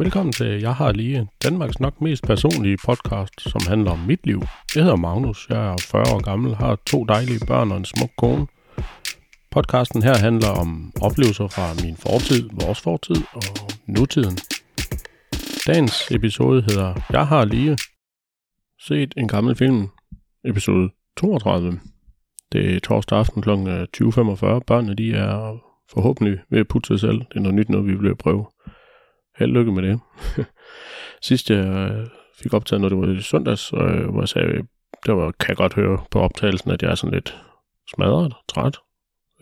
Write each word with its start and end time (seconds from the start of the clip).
Velkommen 0.00 0.32
til 0.32 0.60
Jeg 0.60 0.74
har 0.74 0.92
lige 0.92 1.28
Danmarks 1.44 1.80
nok 1.80 2.00
mest 2.00 2.22
personlige 2.22 2.76
podcast, 2.84 3.40
som 3.40 3.60
handler 3.68 3.90
om 3.90 3.98
mit 3.98 4.26
liv. 4.26 4.42
Jeg 4.74 4.82
hedder 4.82 4.96
Magnus, 4.96 5.46
jeg 5.50 5.72
er 5.72 5.76
40 5.90 6.02
år 6.14 6.22
gammel, 6.22 6.54
har 6.54 6.78
to 6.86 7.04
dejlige 7.04 7.46
børn 7.46 7.72
og 7.72 7.76
en 7.76 7.84
smuk 7.84 8.10
kone. 8.18 8.46
Podcasten 9.50 10.02
her 10.02 10.16
handler 10.18 10.48
om 10.48 10.92
oplevelser 11.02 11.48
fra 11.48 11.84
min 11.84 11.96
fortid, 11.96 12.50
vores 12.52 12.80
fortid 12.80 13.22
og 13.32 13.42
nutiden. 13.86 14.38
Dagens 15.66 16.10
episode 16.10 16.62
hedder 16.62 16.94
Jeg 17.10 17.26
har 17.26 17.44
lige 17.44 17.78
set 18.86 19.14
en 19.16 19.28
gammel 19.28 19.56
film, 19.56 19.88
episode 20.44 20.90
32. 21.16 21.80
Det 22.52 22.76
er 22.76 22.80
torsdag 22.80 23.18
aften 23.18 23.42
kl. 23.42 23.50
20.45. 23.50 24.46
Øh, 24.46 24.60
Børnene 24.66 24.94
de 24.94 25.12
er 25.12 25.58
forhåbentlig 25.92 26.38
ved 26.50 26.60
at 26.60 26.68
putte 26.68 26.86
sig 26.86 27.00
selv. 27.00 27.18
Det 27.18 27.36
er 27.36 27.40
noget 27.40 27.54
nyt 27.54 27.68
noget, 27.68 27.86
vi 27.86 27.94
vil 27.94 28.16
prøve. 28.16 28.46
Held 29.40 29.52
lykke 29.52 29.72
med 29.72 29.82
det. 29.82 30.00
Sidst 31.28 31.50
jeg 31.50 31.66
øh, 31.66 32.06
fik 32.42 32.54
optaget, 32.54 32.80
når 32.80 32.88
det 32.88 32.98
var 32.98 33.06
i 33.06 33.20
søndags, 33.20 33.72
øh, 33.72 34.08
hvor 34.10 34.20
jeg 34.20 34.28
sagde, 34.28 34.62
der 35.06 35.12
var, 35.12 35.30
kan 35.30 35.48
jeg 35.48 35.56
godt 35.56 35.74
høre 35.74 35.98
på 36.10 36.20
optagelsen, 36.20 36.70
at 36.70 36.82
jeg 36.82 36.90
er 36.90 36.94
sådan 36.94 37.14
lidt 37.14 37.38
smadret, 37.94 38.34
træt, 38.48 38.78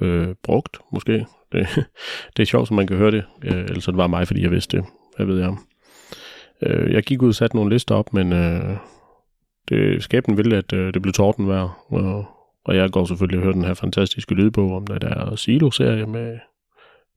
øh, 0.01 0.35
brugt 0.43 0.79
måske. 0.93 1.13
Det, 1.53 1.69
det 2.37 2.43
er 2.43 2.47
sjovt, 2.47 2.69
som 2.69 2.77
man 2.77 2.87
kan 2.87 2.97
høre 2.97 3.11
det. 3.11 3.25
Øh, 3.45 3.61
ellers 3.61 3.85
det 3.85 3.97
var 3.97 4.07
mig, 4.07 4.27
fordi 4.27 4.43
jeg 4.43 4.51
vidste 4.51 4.77
det. 4.77 4.87
Hvad 5.17 5.27
ved 5.27 5.39
jeg. 5.39 5.57
Øh, 6.63 6.93
jeg 6.93 7.03
gik 7.03 7.23
ud 7.23 7.29
og 7.29 7.35
satte 7.35 7.57
nogle 7.57 7.71
lister 7.71 7.95
op, 7.95 8.15
men 8.15 8.33
øh, 8.33 8.77
det, 9.69 10.03
skæbnen 10.03 10.37
ville, 10.37 10.57
at 10.57 10.73
øh, 10.73 10.95
det 10.95 11.03
blev 11.03 11.13
tordenvejr. 11.13 11.85
Og, 11.89 12.25
og 12.65 12.77
jeg 12.77 12.91
går 12.91 13.05
selvfølgelig 13.05 13.39
og 13.39 13.43
hører 13.43 13.55
den 13.55 13.65
her 13.65 13.75
fantastiske 13.75 14.35
lydbog 14.35 14.77
om 14.77 14.87
den 14.87 15.01
der 15.01 15.37
Silo-serie 15.37 16.07
med 16.07 16.39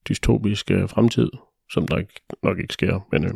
dystopisk 0.10 0.72
øh, 0.72 0.90
fremtid 0.90 1.30
som 1.72 1.88
der 1.88 2.02
nok 2.44 2.60
ikke 2.60 2.74
sker. 2.74 3.00
Men 3.12 3.26
øh, 3.26 3.34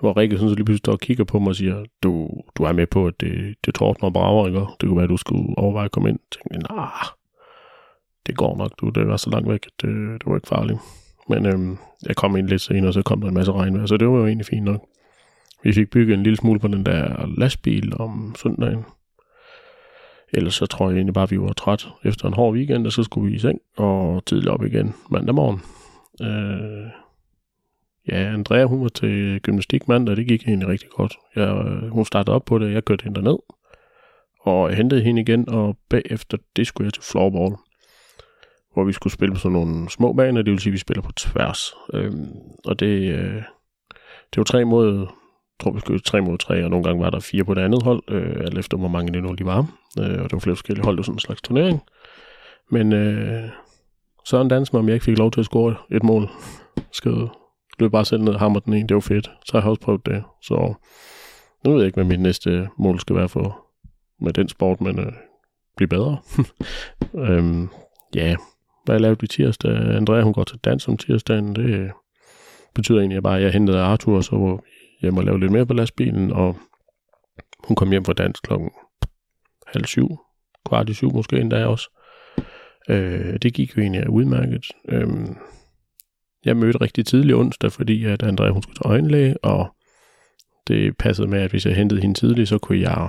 hvor 0.00 0.16
Rikke 0.16 0.36
sådan 0.36 0.48
så 0.48 0.54
lige 0.54 0.64
pludselig 0.64 0.78
står 0.78 0.92
og 0.92 1.00
kigger 1.00 1.24
på 1.24 1.38
mig 1.38 1.48
og 1.48 1.56
siger, 1.56 1.84
du, 2.02 2.30
du 2.54 2.62
er 2.62 2.72
med 2.72 2.86
på, 2.86 3.06
at 3.06 3.20
det, 3.20 3.54
det 3.66 3.74
tordner 3.74 4.04
og 4.04 4.12
brager, 4.12 4.46
ikke? 4.46 4.58
Det 4.58 4.88
kunne 4.88 4.96
være, 4.96 5.04
at 5.04 5.10
du 5.10 5.16
skulle 5.16 5.58
overveje 5.58 5.84
at 5.84 5.90
komme 5.90 6.08
ind. 6.08 6.18
Jeg 6.32 6.50
tænkte, 6.52 6.74
nah, 6.74 7.04
det 8.26 8.36
går 8.36 8.56
nok, 8.56 8.70
du. 8.80 8.88
Det 8.88 9.08
var 9.08 9.16
så 9.16 9.30
langt 9.30 9.48
væk, 9.48 9.66
at 9.66 9.72
det, 9.82 10.20
det 10.20 10.26
var 10.26 10.34
ikke 10.34 10.48
farligt. 10.48 10.78
Men 11.28 11.46
øh, 11.46 11.76
jeg 12.06 12.16
kom 12.16 12.36
ind 12.36 12.48
lidt 12.48 12.62
senere, 12.62 12.86
og 12.88 12.94
så 12.94 13.02
kom 13.02 13.20
der 13.20 13.28
en 13.28 13.34
masse 13.34 13.52
regn, 13.52 13.88
så 13.88 13.96
det 13.96 14.08
var 14.08 14.18
jo 14.18 14.26
egentlig 14.26 14.46
fint 14.46 14.64
nok. 14.64 14.80
Vi 15.62 15.72
fik 15.72 15.90
bygget 15.90 16.14
en 16.14 16.22
lille 16.22 16.36
smule 16.36 16.60
på 16.60 16.68
den 16.68 16.86
der 16.86 17.26
lastbil 17.38 17.92
om 18.00 18.34
søndagen. 18.38 18.84
Ellers 20.34 20.54
så 20.54 20.66
tror 20.66 20.88
jeg 20.88 20.96
egentlig 20.96 21.14
bare, 21.14 21.22
at 21.22 21.30
vi 21.30 21.40
var 21.40 21.52
træt 21.52 21.88
efter 22.04 22.28
en 22.28 22.34
hård 22.34 22.54
weekend, 22.54 22.86
og 22.86 22.92
så 22.92 23.02
skulle 23.02 23.30
vi 23.30 23.36
i 23.36 23.38
seng 23.38 23.58
og 23.76 24.22
tidligt 24.26 24.48
op 24.50 24.64
igen 24.64 24.94
mandag 25.10 25.34
morgen. 25.34 25.60
Øh, 26.22 27.01
Ja, 28.08 28.32
Andrea, 28.32 28.64
hun 28.64 28.82
var 28.82 28.88
til 28.88 29.40
gymnastik 29.40 29.88
mandag, 29.88 30.16
det 30.16 30.28
gik 30.28 30.48
egentlig 30.48 30.68
rigtig 30.68 30.88
godt. 30.88 31.14
Jeg, 31.36 31.48
øh, 31.66 31.88
hun 31.88 32.04
startede 32.04 32.34
op 32.34 32.44
på 32.44 32.58
det, 32.58 32.72
jeg 32.72 32.84
kørte 32.84 33.04
hende 33.04 33.22
ned 33.22 33.38
og 34.42 34.68
jeg 34.68 34.76
hentede 34.76 35.02
hende 35.02 35.20
igen, 35.20 35.48
og 35.48 35.76
bagefter 35.90 36.38
det 36.56 36.66
skulle 36.66 36.86
jeg 36.86 36.92
til 36.92 37.02
floorball, 37.02 37.56
hvor 38.72 38.84
vi 38.84 38.92
skulle 38.92 39.12
spille 39.12 39.34
på 39.34 39.40
sådan 39.40 39.52
nogle 39.52 39.90
små 39.90 40.12
baner, 40.12 40.42
det 40.42 40.50
vil 40.50 40.60
sige, 40.60 40.70
at 40.70 40.72
vi 40.72 40.78
spiller 40.78 41.02
på 41.02 41.12
tværs. 41.12 41.74
Øhm, 41.94 42.28
og 42.64 42.80
det, 42.80 43.12
øh, 43.12 43.42
det 44.30 44.36
var 44.36 44.44
tre 44.44 44.64
mod, 44.64 44.98
jeg 44.98 45.06
tror 45.60 45.72
vi 45.72 45.80
skulle 45.80 46.00
tre 46.00 46.20
mod 46.20 46.38
tre, 46.38 46.64
og 46.64 46.70
nogle 46.70 46.84
gange 46.84 47.02
var 47.02 47.10
der 47.10 47.20
fire 47.20 47.44
på 47.44 47.54
det 47.54 47.60
andet 47.60 47.82
hold, 47.82 48.02
øh, 48.08 48.40
alt 48.40 48.58
efter 48.58 48.76
hvor 48.76 48.88
mange 48.88 49.12
det 49.12 49.22
nu 49.22 49.32
lige 49.32 49.46
var. 49.46 49.58
Øh, 49.98 50.22
og 50.22 50.24
det 50.24 50.32
var 50.32 50.38
flere 50.38 50.56
forskellige 50.56 50.84
hold, 50.84 50.96
det 50.96 50.98
var 50.98 51.04
sådan 51.04 51.16
en 51.16 51.20
slags 51.20 51.42
turnering. 51.42 51.80
Men 52.70 52.92
øh, 52.92 53.48
Søren 54.24 54.48
dansede 54.48 54.76
mig, 54.76 54.80
om 54.80 54.88
jeg 54.88 54.94
ikke 54.94 55.04
fik 55.04 55.18
lov 55.18 55.30
til 55.30 55.40
at 55.40 55.46
score 55.46 55.74
et 55.90 56.02
mål. 56.02 56.28
skød 56.92 57.41
løb 57.78 57.92
bare 57.92 58.04
selv 58.04 58.22
ned 58.22 58.32
og 58.32 58.40
hammer 58.40 58.60
den 58.60 58.72
ene. 58.72 58.88
Det 58.88 58.94
var 58.94 59.00
fedt. 59.00 59.30
Så 59.44 59.52
har 59.52 59.60
jeg 59.60 59.70
også 59.70 59.80
prøvet 59.80 60.06
det. 60.06 60.24
Så 60.42 60.74
nu 61.64 61.70
ved 61.70 61.78
jeg 61.78 61.86
ikke, 61.86 61.96
hvad 61.96 62.04
mit 62.04 62.20
næste 62.20 62.68
mål 62.78 63.00
skal 63.00 63.16
være 63.16 63.28
for 63.28 63.66
med 64.20 64.32
den 64.32 64.48
sport, 64.48 64.80
men 64.80 64.98
øh, 64.98 65.12
blive 65.76 65.88
bedre. 65.88 66.18
øhm, 67.28 67.68
ja, 68.14 68.36
hvad 68.84 68.94
jeg 68.94 69.00
lavede 69.00 69.24
i 69.24 69.26
tirsdag. 69.26 69.96
Andrea, 69.96 70.22
hun 70.22 70.32
går 70.32 70.44
til 70.44 70.58
dans 70.58 70.88
om 70.88 70.96
tirsdagen. 70.96 71.56
Det 71.56 71.64
øh, 71.64 71.90
betyder 72.74 72.98
egentlig 72.98 73.22
bare, 73.22 73.36
at 73.36 73.42
jeg 73.42 73.52
hentede 73.52 73.80
Arthur, 73.80 74.20
så 74.20 74.36
var 74.36 74.60
hjem 75.00 75.16
og 75.16 75.24
lave 75.24 75.40
lidt 75.40 75.52
mere 75.52 75.66
på 75.66 75.72
lastbilen, 75.72 76.32
og 76.32 76.56
hun 77.64 77.76
kom 77.76 77.90
hjem 77.90 78.04
fra 78.04 78.12
dans 78.12 78.40
klokken 78.40 78.70
halv 79.66 79.84
syv, 79.84 80.08
kvart 80.68 80.88
i 80.88 80.94
syv 80.94 81.12
måske 81.12 81.36
endda 81.36 81.66
også. 81.66 81.90
Øh, 82.88 83.38
det 83.42 83.54
gik 83.54 83.76
jo 83.76 83.82
egentlig 83.82 84.10
udmærket. 84.10 84.66
Øh, 84.88 85.08
jeg 86.44 86.56
mødte 86.56 86.80
rigtig 86.80 87.06
tidlig 87.06 87.34
onsdag, 87.34 87.72
fordi 87.72 88.04
at 88.04 88.22
Andrea 88.22 88.50
hun 88.50 88.62
skulle 88.62 88.76
til 88.76 88.86
øjenlæge, 88.86 89.44
og 89.44 89.74
det 90.68 90.96
passede 90.96 91.28
med, 91.28 91.40
at 91.40 91.50
hvis 91.50 91.66
jeg 91.66 91.76
hentede 91.76 92.00
hende 92.00 92.18
tidligt, 92.18 92.48
så 92.48 92.58
kunne 92.58 92.80
jeg... 92.80 93.08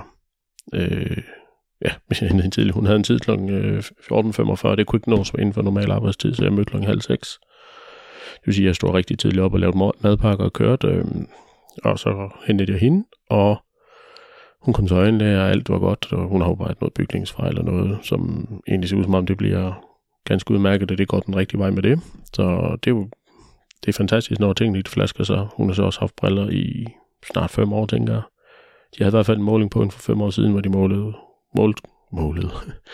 Øh, 0.74 1.22
ja, 1.84 1.90
hvis 2.06 2.20
jeg 2.20 2.28
hentede 2.28 2.42
hende 2.42 2.56
tidligt. 2.56 2.74
Hun 2.74 2.86
havde 2.86 2.96
en 2.96 3.04
tid 3.04 3.18
kl. 3.18 3.30
14.45, 3.30 4.68
øh, 4.68 4.76
det 4.76 4.86
kunne 4.86 4.96
ikke 4.96 5.10
nås 5.10 5.32
inden 5.38 5.52
for 5.52 5.62
normal 5.62 5.90
arbejdstid, 5.90 6.34
så 6.34 6.44
jeg 6.44 6.52
mødte 6.52 6.70
kl. 6.70 6.76
halv 6.76 7.00
seks. 7.00 7.38
Det 8.34 8.46
vil 8.46 8.54
sige, 8.54 8.64
at 8.64 8.66
jeg 8.66 8.76
stod 8.76 8.90
rigtig 8.90 9.18
tidligt 9.18 9.42
op 9.42 9.54
og 9.54 9.60
lavede 9.60 9.92
madpakker 10.00 10.44
og 10.44 10.52
kørte, 10.52 10.88
øh, 10.88 11.04
og 11.84 11.98
så 11.98 12.28
hentede 12.46 12.72
jeg 12.72 12.80
hende, 12.80 13.04
og 13.30 13.56
hun 14.62 14.74
kom 14.74 14.86
til 14.86 14.94
øjenlæge, 14.94 15.40
og 15.40 15.50
alt 15.50 15.68
var 15.68 15.78
godt, 15.78 16.12
og 16.12 16.28
hun 16.28 16.40
har 16.40 16.48
jo 16.48 16.54
bare 16.54 16.74
noget 16.80 16.94
bygningsfejl 16.94 17.48
eller 17.48 17.62
noget, 17.62 17.98
som 18.02 18.48
egentlig 18.68 18.88
ser 18.88 18.96
ud 18.96 19.04
som 19.04 19.14
om 19.14 19.26
det 19.26 19.36
bliver 19.36 19.84
ganske 20.24 20.50
udmærket, 20.50 20.90
at 20.90 20.98
det 20.98 21.08
går 21.08 21.20
den 21.20 21.36
rigtige 21.36 21.60
vej 21.60 21.70
med 21.70 21.82
det. 21.82 22.00
Så 22.32 22.76
det 22.84 22.90
er 22.90 22.94
jo 22.94 23.08
det 23.84 23.88
er 23.88 23.96
fantastisk, 23.96 24.40
når 24.40 24.52
tingene 24.52 24.78
ikke 24.78 24.90
flasker 24.90 25.24
sig. 25.24 25.48
Hun 25.56 25.68
har 25.68 25.74
så 25.74 25.82
også 25.82 26.00
haft 26.00 26.16
briller 26.16 26.50
i 26.50 26.86
snart 27.32 27.50
fem 27.50 27.72
år, 27.72 27.86
tænker 27.86 28.12
jeg. 28.12 28.22
De 28.98 29.04
havde 29.04 29.10
i 29.10 29.16
hvert 29.16 29.26
fald 29.26 29.38
en 29.38 29.44
måling 29.44 29.70
på 29.70 29.78
hende 29.78 29.92
for 29.92 30.00
fem 30.00 30.20
år 30.20 30.30
siden, 30.30 30.52
hvor 30.52 30.60
de 30.60 30.68
målede, 30.68 31.12
målt, 31.56 31.80
målede, 32.12 32.50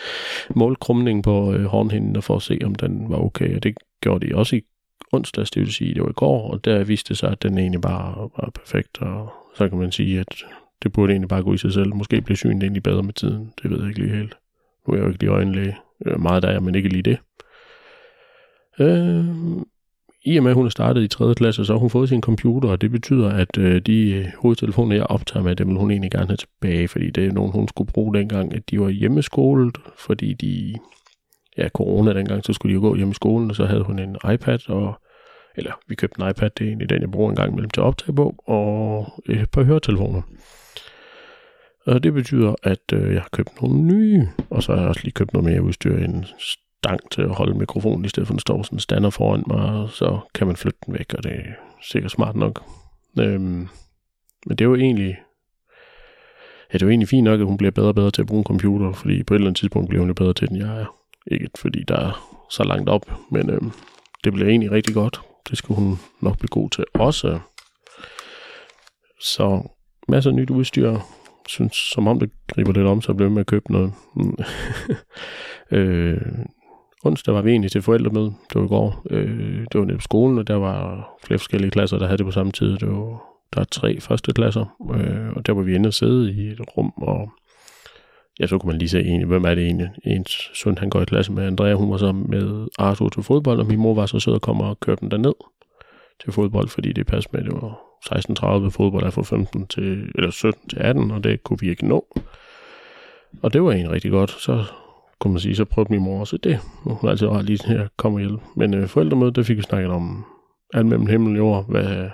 målte 0.61 0.79
krumningen 0.79 1.21
på 1.21 1.53
øh, 1.53 1.65
hornhinden 1.65 2.21
for 2.21 2.35
at 2.35 2.41
se, 2.41 2.59
om 2.63 2.75
den 2.75 3.09
var 3.09 3.17
okay. 3.17 3.55
Og 3.55 3.63
det 3.63 3.77
gjorde 4.01 4.27
de 4.27 4.35
også 4.35 4.55
i 4.55 4.61
onsdags, 5.11 5.51
det 5.51 5.61
vil 5.61 5.73
sige, 5.73 5.93
det 5.93 6.03
var 6.03 6.09
i 6.09 6.13
går, 6.13 6.51
og 6.51 6.65
der 6.65 6.83
viste 6.83 7.09
det 7.09 7.17
sig, 7.17 7.31
at 7.31 7.43
den 7.43 7.57
egentlig 7.57 7.81
bare 7.81 8.29
var 8.37 8.49
perfekt, 8.55 9.01
og 9.01 9.33
så 9.55 9.69
kan 9.69 9.77
man 9.77 9.91
sige, 9.91 10.19
at 10.19 10.43
det 10.83 10.93
burde 10.93 11.13
egentlig 11.13 11.29
bare 11.29 11.43
gå 11.43 11.53
i 11.53 11.57
sig 11.57 11.73
selv. 11.73 11.95
Måske 11.95 12.21
blev 12.21 12.35
synet 12.37 12.63
egentlig 12.63 12.83
bedre 12.83 13.03
med 13.03 13.13
tiden, 13.13 13.53
det 13.63 13.71
ved 13.71 13.79
jeg 13.79 13.87
ikke 13.87 13.99
lige 13.99 14.15
helt. 14.15 14.37
Nu 14.87 14.93
er 14.93 14.97
jeg 14.97 15.03
jo 15.03 15.09
ikke 15.09 15.19
lige 15.19 15.31
øjenlæge, 15.31 15.77
meget 16.19 16.43
der 16.43 16.49
er, 16.49 16.59
men 16.59 16.75
ikke 16.75 16.89
lige 16.89 17.03
det. 17.03 17.17
Øh, 18.79 19.25
i 20.25 20.37
og 20.37 20.43
med, 20.43 20.51
at 20.51 20.55
hun 20.55 20.65
er 20.65 20.69
startet 20.69 21.03
i 21.03 21.07
3. 21.07 21.35
klasse, 21.35 21.65
så 21.65 21.73
har 21.73 21.79
hun 21.79 21.89
fået 21.89 22.09
sin 22.09 22.21
computer, 22.21 22.69
og 22.69 22.81
det 22.81 22.91
betyder, 22.91 23.29
at 23.29 23.57
øh, 23.57 23.81
de 23.81 24.31
hovedtelefoner, 24.37 24.95
jeg 24.95 25.05
optager 25.05 25.43
med, 25.43 25.55
dem 25.55 25.67
vil 25.67 25.77
hun 25.77 25.91
egentlig 25.91 26.11
gerne 26.11 26.27
have 26.27 26.37
tilbage, 26.37 26.87
fordi 26.87 27.09
det 27.09 27.25
er 27.25 27.31
nogen, 27.31 27.51
hun 27.51 27.67
skulle 27.67 27.91
bruge 27.91 28.15
dengang, 28.15 28.53
at 28.53 28.69
de 28.69 28.79
var 28.79 28.89
hjemmeskolet, 28.89 29.77
fordi 29.97 30.33
de, 30.33 30.75
ja, 31.57 31.69
corona 31.69 32.13
dengang, 32.13 32.45
så 32.45 32.53
skulle 32.53 32.71
de 32.71 32.75
jo 32.75 32.81
gå 32.81 32.95
hjemme 32.95 33.11
i 33.11 33.13
skolen, 33.13 33.49
og 33.49 33.55
så 33.55 33.65
havde 33.65 33.83
hun 33.83 33.99
en 33.99 34.15
iPad, 34.33 34.69
og, 34.69 35.01
eller 35.55 35.71
vi 35.87 35.95
købte 35.95 36.21
en 36.21 36.29
iPad, 36.29 36.49
det 36.49 36.63
er 36.63 36.67
egentlig 36.67 36.89
den, 36.89 37.01
jeg 37.01 37.11
bruger 37.11 37.29
en 37.29 37.35
gang 37.35 37.51
imellem 37.51 37.69
til 37.69 37.81
at 37.81 37.85
optage 37.85 38.15
på, 38.15 38.35
og 38.47 39.07
et 39.29 39.49
par 39.49 39.63
høretelefoner. 39.63 40.21
Og 41.85 42.03
det 42.03 42.13
betyder, 42.13 42.55
at 42.63 42.93
øh, 42.93 43.13
jeg 43.13 43.21
har 43.21 43.29
købt 43.31 43.61
nogle 43.61 43.81
nye, 43.81 44.27
og 44.49 44.63
så 44.63 44.71
har 44.71 44.79
jeg 44.79 44.89
også 44.89 45.01
lige 45.03 45.13
købt 45.13 45.33
noget 45.33 45.49
mere 45.49 45.61
udstyr, 45.61 45.97
en 45.97 46.25
stang 46.83 47.11
til 47.11 47.21
at 47.21 47.35
holde 47.35 47.53
mikrofonen, 47.53 48.05
i 48.05 48.09
stedet 48.09 48.27
for 48.27 48.31
at 48.31 48.35
den 48.35 48.39
står 48.39 48.63
sådan 48.63 48.79
stander 48.79 49.09
foran 49.09 49.43
mig, 49.47 49.59
og 49.59 49.89
så 49.89 50.19
kan 50.35 50.47
man 50.47 50.55
flytte 50.55 50.79
den 50.85 50.93
væk, 50.93 51.13
og 51.13 51.23
det 51.23 51.31
er 51.31 51.53
sikkert 51.81 52.11
smart 52.11 52.35
nok. 52.35 52.63
Øhm, 53.19 53.67
men 54.45 54.57
det 54.57 54.61
er 54.61 54.65
jo 54.65 54.75
egentlig, 54.75 55.17
ja, 56.69 56.73
det 56.73 56.81
er 56.81 56.85
jo 56.85 56.89
egentlig 56.89 57.07
fint 57.07 57.23
nok, 57.23 57.39
at 57.39 57.45
hun 57.45 57.57
bliver 57.57 57.71
bedre 57.71 57.87
og 57.87 57.95
bedre 57.95 58.11
til 58.11 58.21
at 58.21 58.27
bruge 58.27 58.39
en 58.39 58.45
computer, 58.45 58.91
fordi 58.91 59.23
på 59.23 59.33
et 59.33 59.35
eller 59.35 59.47
andet 59.47 59.59
tidspunkt 59.59 59.89
bliver 59.89 60.01
hun 60.01 60.09
jo 60.09 60.13
bedre 60.13 60.33
til 60.33 60.49
den, 60.49 60.57
jeg 60.57 60.81
er. 60.81 60.85
Ikke 61.27 61.49
fordi 61.55 61.83
der 61.87 61.95
er 61.95 62.45
så 62.49 62.63
langt 62.63 62.89
op, 62.89 63.11
men 63.31 63.49
øhm, 63.49 63.71
det 64.23 64.33
bliver 64.33 64.49
egentlig 64.49 64.71
rigtig 64.71 64.93
godt. 64.93 65.21
Det 65.49 65.57
skal 65.57 65.75
hun 65.75 65.97
nok 66.21 66.37
blive 66.37 66.49
god 66.49 66.69
til 66.69 66.85
også. 66.93 67.39
Så 69.19 69.63
masser 70.07 70.31
af 70.31 70.35
nyt 70.35 70.49
udstyr. 70.49 70.99
Synes, 71.47 71.75
som 71.75 72.07
om 72.07 72.19
det 72.19 72.31
griber 72.47 72.71
lidt 72.71 72.87
om, 72.87 73.01
så 73.01 73.13
bliver 73.13 73.29
med 73.29 73.39
at 73.39 73.47
købe 73.47 73.71
noget. 73.71 73.93
øh, 75.77 76.21
onsdag 77.03 77.33
var 77.33 77.41
vi 77.41 77.51
egentlig 77.51 77.71
til 77.71 77.81
forældremøde. 77.81 78.25
Det 78.25 78.55
var 78.55 78.63
i 78.63 78.67
går. 78.67 79.01
Øh, 79.09 79.65
det 79.71 79.79
var 79.79 79.85
nede 79.85 79.97
på 79.97 80.01
skolen, 80.01 80.37
og 80.37 80.47
der 80.47 80.55
var 80.55 81.09
flere 81.23 81.39
forskellige 81.39 81.71
klasser, 81.71 81.97
der 81.97 82.05
havde 82.05 82.17
det 82.17 82.25
på 82.25 82.31
samme 82.31 82.51
tid. 82.51 82.77
Det 82.77 82.87
var, 82.87 83.23
der 83.53 83.59
er 83.61 83.65
tre 83.71 83.99
første 83.99 84.33
klasser, 84.33 84.65
øh, 84.95 85.33
og 85.35 85.45
der 85.45 85.53
var 85.53 85.61
vi 85.61 85.75
inde 85.75 85.87
og 85.87 85.93
sidde 85.93 86.33
i 86.33 86.47
et 86.47 86.61
rum, 86.77 86.93
og 86.97 87.31
ja, 88.39 88.47
så 88.47 88.57
kunne 88.57 88.71
man 88.71 88.79
lige 88.79 88.89
se 88.89 88.99
egentlig, 88.99 89.27
hvem 89.27 89.45
er 89.45 89.55
det 89.55 89.63
egentlig? 89.65 89.89
Ens 90.03 90.51
søn, 90.53 90.77
han 90.77 90.89
går 90.89 91.01
i 91.01 91.05
klasse 91.05 91.31
med 91.31 91.47
Andrea, 91.47 91.73
hun 91.73 91.91
var 91.91 91.97
så 91.97 92.11
med 92.11 92.67
Arthur 92.79 93.09
til 93.09 93.23
fodbold, 93.23 93.59
og 93.59 93.65
min 93.65 93.79
mor 93.79 93.93
var 93.93 94.05
så 94.05 94.19
sød 94.19 94.33
og 94.33 94.41
kom 94.41 94.61
og 94.61 94.79
kørte 94.79 95.01
den 95.01 95.11
derned 95.11 95.33
til 96.23 96.33
fodbold, 96.33 96.67
fordi 96.67 96.93
det 96.93 97.07
passede 97.07 97.37
med, 97.37 97.43
det 97.43 97.53
var 97.53 97.79
16.30 98.05 98.69
fodbold 98.69 99.03
er 99.03 99.09
fra 99.09 99.21
15 99.21 99.67
til, 99.67 100.11
eller 100.15 100.31
17 100.31 100.69
til 100.69 100.79
18, 100.79 101.11
og 101.11 101.23
det 101.23 101.43
kunne 101.43 101.59
vi 101.59 101.69
ikke 101.69 101.87
nå. 101.87 102.05
Og 103.41 103.53
det 103.53 103.63
var 103.63 103.71
egentlig 103.71 103.91
rigtig 103.91 104.11
godt. 104.11 104.31
Så 104.31 104.63
kunne 105.21 105.33
man 105.33 105.39
sige, 105.39 105.55
så 105.55 105.65
prøvede 105.65 105.93
min 105.93 106.01
mor 106.01 106.19
også 106.19 106.37
det. 106.37 106.59
Hun 106.83 106.97
er 107.03 107.09
altid 107.09 107.27
ret 107.27 107.45
lige 107.45 107.67
her, 107.67 107.87
kom 107.97 108.13
og 108.13 108.19
hjælp. 108.19 108.41
Men 108.55 108.73
øh, 108.73 108.87
forældremødet, 108.87 109.35
der 109.35 109.43
fik 109.43 109.57
vi 109.57 109.61
snakket 109.61 109.91
om 109.91 110.25
alt 110.73 110.85
mellem 110.85 111.07
himmel 111.07 111.31
og 111.31 111.37
jord, 111.37 111.69
hvad, 111.69 112.09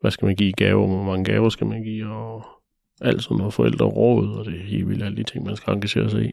hvad 0.00 0.10
skal 0.10 0.26
man 0.26 0.36
give 0.36 0.48
i 0.48 0.52
gave, 0.52 0.86
hvor 0.86 1.02
mange 1.02 1.24
gaver 1.24 1.48
skal 1.48 1.66
man 1.66 1.82
give, 1.82 2.06
og 2.06 2.44
alt 3.00 3.22
sådan 3.22 3.36
noget 3.36 3.54
forældreråd, 3.54 4.28
og 4.28 4.44
det 4.44 4.54
er 4.54 4.64
helt 4.64 4.88
vildt 4.88 5.02
alle 5.02 5.16
de 5.16 5.22
ting, 5.22 5.44
man 5.44 5.56
skal 5.56 5.74
engagere 5.74 6.10
sig 6.10 6.24
i. 6.24 6.30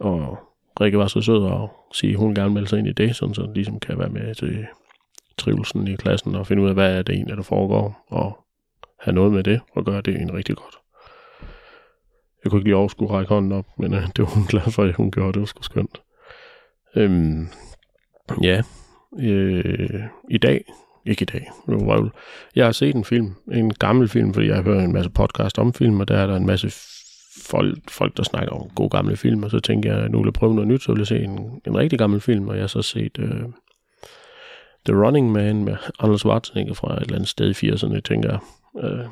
Og 0.00 0.38
Rikke 0.80 0.98
var 0.98 1.06
så 1.06 1.20
sød 1.20 1.42
og 1.42 1.70
sige, 1.92 2.12
at 2.12 2.18
hun 2.18 2.34
gerne 2.34 2.54
melde 2.54 2.68
sig 2.68 2.78
ind 2.78 2.88
i 2.88 2.92
det, 2.92 3.16
sådan 3.16 3.34
så 3.34 3.42
den 3.42 3.54
ligesom 3.54 3.80
kan 3.80 3.98
være 3.98 4.08
med 4.08 4.34
til 4.34 4.66
trivelsen 5.38 5.88
i 5.88 5.96
klassen 5.96 6.34
og 6.34 6.46
finde 6.46 6.62
ud 6.62 6.68
af, 6.68 6.74
hvad 6.74 6.98
er 6.98 7.02
det 7.02 7.14
egentlig, 7.14 7.36
der 7.36 7.42
foregår, 7.42 8.04
og 8.08 8.38
have 9.00 9.14
noget 9.14 9.32
med 9.32 9.42
det, 9.42 9.60
og 9.72 9.84
gøre 9.84 10.00
det 10.00 10.20
en 10.20 10.34
rigtig 10.34 10.56
godt. 10.56 10.74
Jeg 12.46 12.50
kunne 12.50 12.58
ikke 12.58 12.68
lige 12.68 12.76
overskue 12.76 13.10
række 13.10 13.28
hånden 13.28 13.52
op, 13.52 13.66
men 13.78 13.94
øh, 13.94 14.02
det 14.02 14.18
var 14.18 14.24
hun 14.24 14.44
glad 14.44 14.70
for, 14.70 14.82
at 14.82 14.94
hun 14.94 15.10
gjorde. 15.10 15.32
Det 15.32 15.40
var 15.40 15.46
sgu 15.46 15.62
skønt. 15.62 16.02
Øhm, 16.96 17.48
ja, 18.42 18.62
øh, 19.18 20.00
i 20.30 20.38
dag, 20.38 20.64
ikke 21.06 21.22
i 21.22 21.26
dag, 21.26 21.50
jeg 22.56 22.64
har 22.64 22.72
set 22.72 22.94
en 22.94 23.04
film, 23.04 23.34
en 23.52 23.74
gammel 23.74 24.08
film, 24.08 24.34
fordi 24.34 24.46
jeg 24.46 24.56
har 24.56 24.62
hørt 24.62 24.84
en 24.84 24.92
masse 24.92 25.10
podcast 25.10 25.58
om 25.58 25.72
film, 25.72 26.00
og 26.00 26.08
der 26.08 26.16
er 26.16 26.26
der 26.26 26.36
en 26.36 26.46
masse 26.46 26.70
folk, 27.46 27.90
folk 27.90 28.16
der 28.16 28.22
snakker 28.22 28.54
om 28.54 28.70
gode 28.74 28.90
gamle 28.90 29.16
film, 29.16 29.42
og 29.42 29.50
så 29.50 29.60
tænker 29.60 29.94
jeg, 29.94 30.04
at 30.04 30.10
nu 30.10 30.18
vil 30.18 30.26
jeg 30.26 30.32
prøve 30.32 30.54
noget 30.54 30.68
nyt, 30.68 30.82
så 30.82 30.92
vil 30.92 31.00
jeg 31.00 31.06
se 31.06 31.18
en, 31.18 31.60
en 31.66 31.76
rigtig 31.76 31.98
gammel 31.98 32.20
film, 32.20 32.48
og 32.48 32.54
jeg 32.54 32.62
har 32.62 32.68
så 32.68 32.82
set 32.82 33.18
øh, 33.18 33.42
The 34.86 35.04
Running 35.04 35.32
Man 35.32 35.64
med 35.64 35.76
Arnold 35.98 36.18
Schwarzenegger 36.18 36.74
fra 36.74 36.96
et 36.96 37.02
eller 37.02 37.14
andet 37.14 37.28
sted 37.28 37.62
i 37.62 37.70
80'erne, 37.70 38.00
tænker 38.00 38.30
jeg. 38.30 38.38
Øh, 38.84 39.06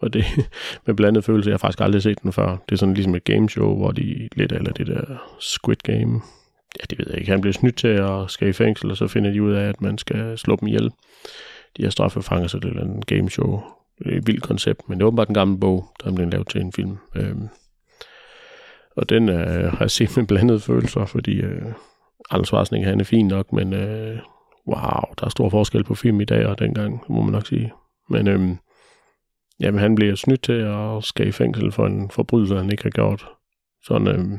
og 0.00 0.12
det 0.12 0.24
med 0.86 0.94
blandet 0.94 1.24
følelse, 1.24 1.50
jeg 1.50 1.54
har 1.54 1.58
faktisk 1.58 1.80
aldrig 1.80 2.02
set 2.02 2.22
den 2.22 2.32
før. 2.32 2.56
Det 2.68 2.72
er 2.72 2.76
sådan 2.76 2.94
ligesom 2.94 3.14
et 3.14 3.24
gameshow, 3.24 3.76
hvor 3.76 3.90
de 3.90 4.28
lidt 4.36 4.52
eller 4.52 4.72
det 4.72 4.86
der 4.86 5.04
Squid 5.40 5.76
Game, 5.76 6.20
ja, 6.80 6.84
det 6.90 6.98
ved 6.98 7.06
jeg 7.10 7.18
ikke, 7.18 7.30
han 7.30 7.40
bliver 7.40 7.52
snydt 7.52 7.76
til 7.76 7.88
at 7.88 8.30
skal 8.30 8.48
i 8.48 8.52
fængsel, 8.52 8.90
og 8.90 8.96
så 8.96 9.08
finder 9.08 9.30
de 9.30 9.42
ud 9.42 9.52
af, 9.52 9.68
at 9.68 9.80
man 9.80 9.98
skal 9.98 10.38
slå 10.38 10.56
dem 10.56 10.68
ihjel. 10.68 10.90
De 11.76 11.82
her 11.82 11.90
straffefanger, 11.90 12.48
så 12.48 12.58
det 12.58 12.76
er 12.76 12.82
en 12.82 13.02
gameshow. 13.02 13.60
Det 13.98 14.12
er 14.12 14.18
et 14.18 14.26
vildt 14.26 14.42
koncept, 14.42 14.88
men 14.88 14.98
det 14.98 15.02
er 15.02 15.06
åbenbart 15.06 15.28
en 15.28 15.34
gammel 15.34 15.60
bog, 15.60 15.86
der 16.02 16.10
er 16.10 16.14
blevet 16.14 16.32
lavet 16.32 16.48
til 16.48 16.60
en 16.60 16.72
film. 16.72 16.98
Øhm, 17.16 17.48
og 18.96 19.08
den 19.08 19.28
øh, 19.28 19.72
har 19.72 19.80
jeg 19.80 19.90
set 19.90 20.16
med 20.16 20.26
blandede 20.26 20.60
følelser, 20.60 21.06
fordi 21.06 21.40
øh, 21.40 21.72
Anders 22.30 22.48
Schwarzenegger, 22.48 22.88
han 22.88 23.00
er 23.00 23.04
fin 23.04 23.28
nok, 23.28 23.52
men 23.52 23.72
øh, 23.72 24.18
wow, 24.68 25.00
der 25.18 25.24
er 25.24 25.28
stor 25.28 25.48
forskel 25.48 25.84
på 25.84 25.94
film 25.94 26.20
i 26.20 26.24
dag 26.24 26.46
og 26.46 26.58
dengang, 26.58 27.04
må 27.08 27.22
man 27.22 27.32
nok 27.32 27.46
sige. 27.46 27.72
Men 28.08 28.28
øh, 28.28 28.56
jamen, 29.60 29.80
han 29.80 29.94
bliver 29.94 30.14
snydt 30.14 30.42
til 30.42 30.52
at 30.52 31.04
skal 31.04 31.28
i 31.28 31.32
fængsel 31.32 31.72
for 31.72 31.86
en 31.86 32.10
forbrydelse, 32.10 32.56
han 32.56 32.70
ikke 32.70 32.82
har 32.82 32.90
gjort. 32.90 33.26
Sådan 33.82 34.08
øh, 34.08 34.38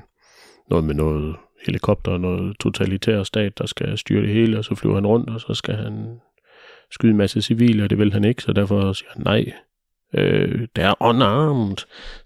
noget 0.70 0.86
med 0.86 0.96
noget 0.96 1.36
helikopter, 1.66 2.18
noget 2.18 2.56
totalitær 2.60 3.24
stat, 3.24 3.58
der 3.58 3.66
skal 3.66 3.98
styre 3.98 4.22
det 4.22 4.30
hele, 4.30 4.58
og 4.58 4.66
så 4.66 4.76
flyver 4.76 4.96
han 4.96 5.08
rundt, 5.08 5.30
og 5.30 5.42
så 5.42 5.54
skal 5.54 5.76
han 5.76 6.20
skyde 6.92 7.12
en 7.12 7.18
masse 7.18 7.42
civile, 7.42 7.84
og 7.84 7.90
det 7.90 7.98
vil 7.98 8.14
han 8.14 8.26
ikke, 8.26 8.44
så 8.44 8.54
derfor 8.54 8.94
siger 8.94 9.10
han 9.14 9.24
nej. 9.24 9.54
Øh, 10.14 10.68
det 10.76 10.84
er 10.84 10.94
unarmed, 11.00 11.78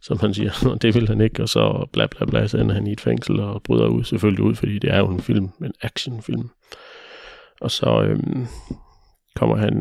som 0.02 0.20
han 0.20 0.34
siger, 0.34 0.52
og 0.72 0.82
det 0.82 0.96
vil 0.96 1.08
han 1.08 1.22
ikke, 1.22 1.44
og 1.44 1.50
så 1.50 1.88
bla 1.94 2.08
bla 2.08 2.26
bla, 2.26 2.48
så 2.48 2.58
ender 2.58 2.76
han 2.76 2.88
i 2.88 2.92
et 2.92 3.02
fængsel 3.02 3.40
og 3.40 3.64
bryder 3.64 3.88
ud, 3.88 4.04
selvfølgelig 4.04 4.44
ud, 4.44 4.56
fordi 4.56 4.80
det 4.80 4.94
er 4.94 4.98
jo 4.98 5.08
en 5.08 5.20
film, 5.20 5.50
en 5.62 5.74
actionfilm. 5.82 6.50
Og 7.62 7.72
så 7.72 8.04
øh, 8.04 8.20
kommer 9.36 9.56
han, 9.56 9.74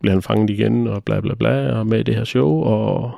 bliver 0.00 0.12
han 0.12 0.22
fanget 0.22 0.50
igen, 0.50 0.86
og 0.86 1.04
bla 1.04 1.20
bla 1.20 1.34
bla, 1.34 1.78
og 1.78 1.86
med 1.86 2.04
det 2.04 2.14
her 2.14 2.24
show, 2.24 2.50
og 2.50 3.12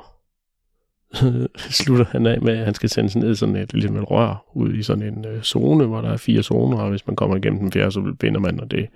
slutter 1.57 2.05
han 2.05 2.25
af 2.25 2.41
med, 2.41 2.57
at 2.57 2.65
han 2.65 2.73
skal 2.73 2.89
sendes 2.89 3.15
ned 3.15 3.35
sådan 3.35 3.55
et, 3.55 3.73
ligesom 3.73 3.97
et 3.97 4.11
rør 4.11 4.45
ud 4.55 4.73
i 4.73 4.83
sådan 4.83 5.03
en 5.03 5.25
øh, 5.25 5.43
zone, 5.43 5.85
hvor 5.85 6.01
der 6.01 6.09
er 6.09 6.17
fire 6.17 6.43
zoner, 6.43 6.77
og 6.77 6.89
hvis 6.89 7.07
man 7.07 7.15
kommer 7.15 7.35
igennem 7.35 7.59
den 7.59 7.71
fjerde, 7.71 7.91
så 7.91 8.13
vinder 8.21 8.39
man, 8.39 8.59
og 8.59 8.71
det 8.71 8.83
er 8.83 8.87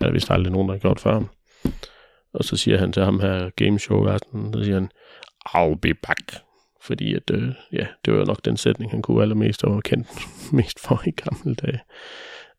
der 0.00 0.12
vist 0.12 0.30
aldrig 0.30 0.52
nogen, 0.52 0.68
der 0.68 0.74
har 0.74 0.78
gjort 0.78 1.00
før. 1.00 1.20
Og 2.34 2.44
så 2.44 2.56
siger 2.56 2.78
han 2.78 2.92
til 2.92 3.02
ham 3.02 3.20
her 3.20 3.50
gameshow 3.50 4.02
verden, 4.02 4.52
så 4.52 4.64
siger 4.64 4.74
han, 4.74 4.90
I'll 5.48 5.78
be 5.82 5.94
back. 5.94 6.36
Fordi 6.82 7.14
at, 7.14 7.30
øh, 7.30 7.48
ja, 7.72 7.86
det 8.04 8.14
var 8.14 8.24
nok 8.24 8.44
den 8.44 8.56
sætning, 8.56 8.90
han 8.90 9.02
kunne 9.02 9.22
allermest 9.22 9.64
og 9.64 9.74
var 9.74 9.80
kendt 9.80 10.08
mest 10.52 10.80
for 10.80 11.02
i 11.06 11.10
gamle 11.10 11.54
dage. 11.54 11.80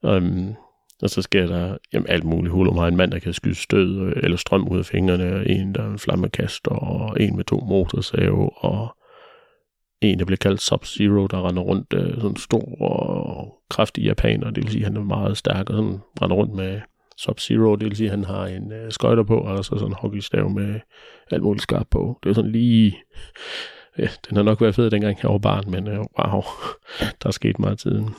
Um, 0.01 0.55
og 1.01 1.09
så 1.09 1.21
sker 1.21 1.45
der 1.45 1.77
jamen, 1.93 2.09
alt 2.09 2.23
muligt 2.23 2.51
hul 2.51 2.69
om 2.69 2.77
en 2.77 2.97
mand, 2.97 3.11
der 3.11 3.19
kan 3.19 3.33
skyde 3.33 3.55
stød 3.55 4.01
øh, 4.01 4.13
eller 4.23 4.37
strøm 4.37 4.67
ud 4.67 4.79
af 4.79 4.85
fingrene, 4.85 5.35
og 5.35 5.49
en, 5.49 5.75
der 5.75 5.83
er 5.83 5.91
en 5.91 5.99
flammekaster, 5.99 6.71
og 6.71 7.21
en 7.21 7.35
med 7.35 7.43
to 7.43 7.57
motorsave, 7.57 8.49
og 8.57 8.97
en, 10.01 10.19
der 10.19 10.25
bliver 10.25 10.37
kaldt 10.37 10.61
Sub-Zero, 10.61 11.27
der 11.27 11.47
render 11.47 11.61
rundt, 11.61 11.93
øh, 11.93 12.21
sådan 12.21 12.35
stor 12.35 12.81
og 12.81 13.53
kraftig 13.69 14.03
japaner, 14.03 14.49
det 14.51 14.63
vil 14.63 14.71
sige, 14.71 14.85
at 14.85 14.91
han 14.91 14.97
er 14.97 15.05
meget 15.05 15.37
stærk, 15.37 15.69
og 15.69 15.75
sådan 15.75 15.99
render 16.21 16.35
rundt 16.35 16.53
med 16.53 16.81
Sub-Zero, 17.21 17.75
det 17.75 17.85
vil 17.85 17.95
sige, 17.95 18.07
at 18.07 18.15
han 18.15 18.23
har 18.23 18.45
en 18.45 18.71
øh, 18.71 18.91
skøjter 18.91 19.23
på, 19.23 19.37
og 19.37 19.65
så 19.65 19.69
sådan 19.69 19.87
en 19.87 19.93
hockeystav 19.93 20.49
med 20.49 20.79
alt 21.31 21.43
muligt 21.43 21.63
skarpt 21.63 21.89
på. 21.89 22.19
Det 22.23 22.29
er 22.29 22.33
sådan 22.33 22.51
lige... 22.51 22.97
Ja, 23.97 24.07
den 24.29 24.37
har 24.37 24.43
nok 24.43 24.61
været 24.61 24.75
fed, 24.75 24.89
dengang 24.89 25.17
jeg 25.23 25.31
var 25.31 25.37
barn, 25.37 25.71
men 25.71 25.87
øh, 25.87 25.97
wow, 25.97 26.41
der 27.21 27.27
er 27.27 27.31
sket 27.31 27.59
meget 27.59 27.79
tiden 27.79 28.09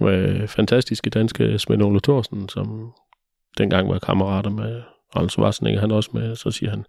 med 0.00 0.48
fantastiske 0.48 1.10
danske 1.10 1.58
Svend 1.58 1.82
Ole 1.82 2.00
Thorsen, 2.00 2.48
som 2.48 2.92
dengang 3.58 3.88
var 3.88 3.98
kammerater 3.98 4.50
med 4.50 4.82
Arnold 5.12 5.30
Schwarzenegger, 5.30 5.80
han 5.80 5.90
også 5.90 6.10
med, 6.12 6.36
så 6.36 6.50
siger 6.50 6.70
han, 6.70 6.84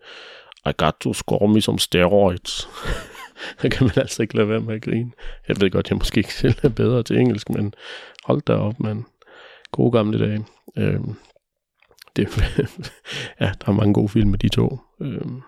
I 0.66 0.72
got 0.78 0.94
to 1.00 1.14
score 1.14 1.48
me 1.48 1.62
some 1.62 1.80
steroids. 1.80 2.70
der 3.62 3.70
kan 3.70 3.84
man 3.84 3.94
altså 3.96 4.22
ikke 4.22 4.36
lade 4.36 4.50
være 4.50 4.60
med 4.60 4.76
at 4.76 4.82
grine. 4.82 5.12
Jeg 5.48 5.62
ved 5.62 5.72
godt, 5.72 5.90
jeg 5.90 5.98
måske 5.98 6.18
ikke 6.18 6.34
selv 6.34 6.56
er 6.64 6.70
bedre 6.70 7.04
til 7.04 7.18
engelsk, 7.18 7.50
men 7.50 7.74
hold 8.24 8.42
da 8.42 8.54
op, 8.54 8.80
mand. 8.80 9.04
Gode 9.72 9.92
gamle 9.92 10.20
dage. 10.20 10.46
Øhm, 10.78 11.16
det, 12.16 12.28
ja, 13.42 13.52
der 13.62 13.68
er 13.68 13.72
mange 13.72 13.94
gode 13.94 14.10
film 14.10 14.30
med 14.30 14.40
de 14.40 14.50
to. 14.50 14.80
Øhm, 15.02 15.42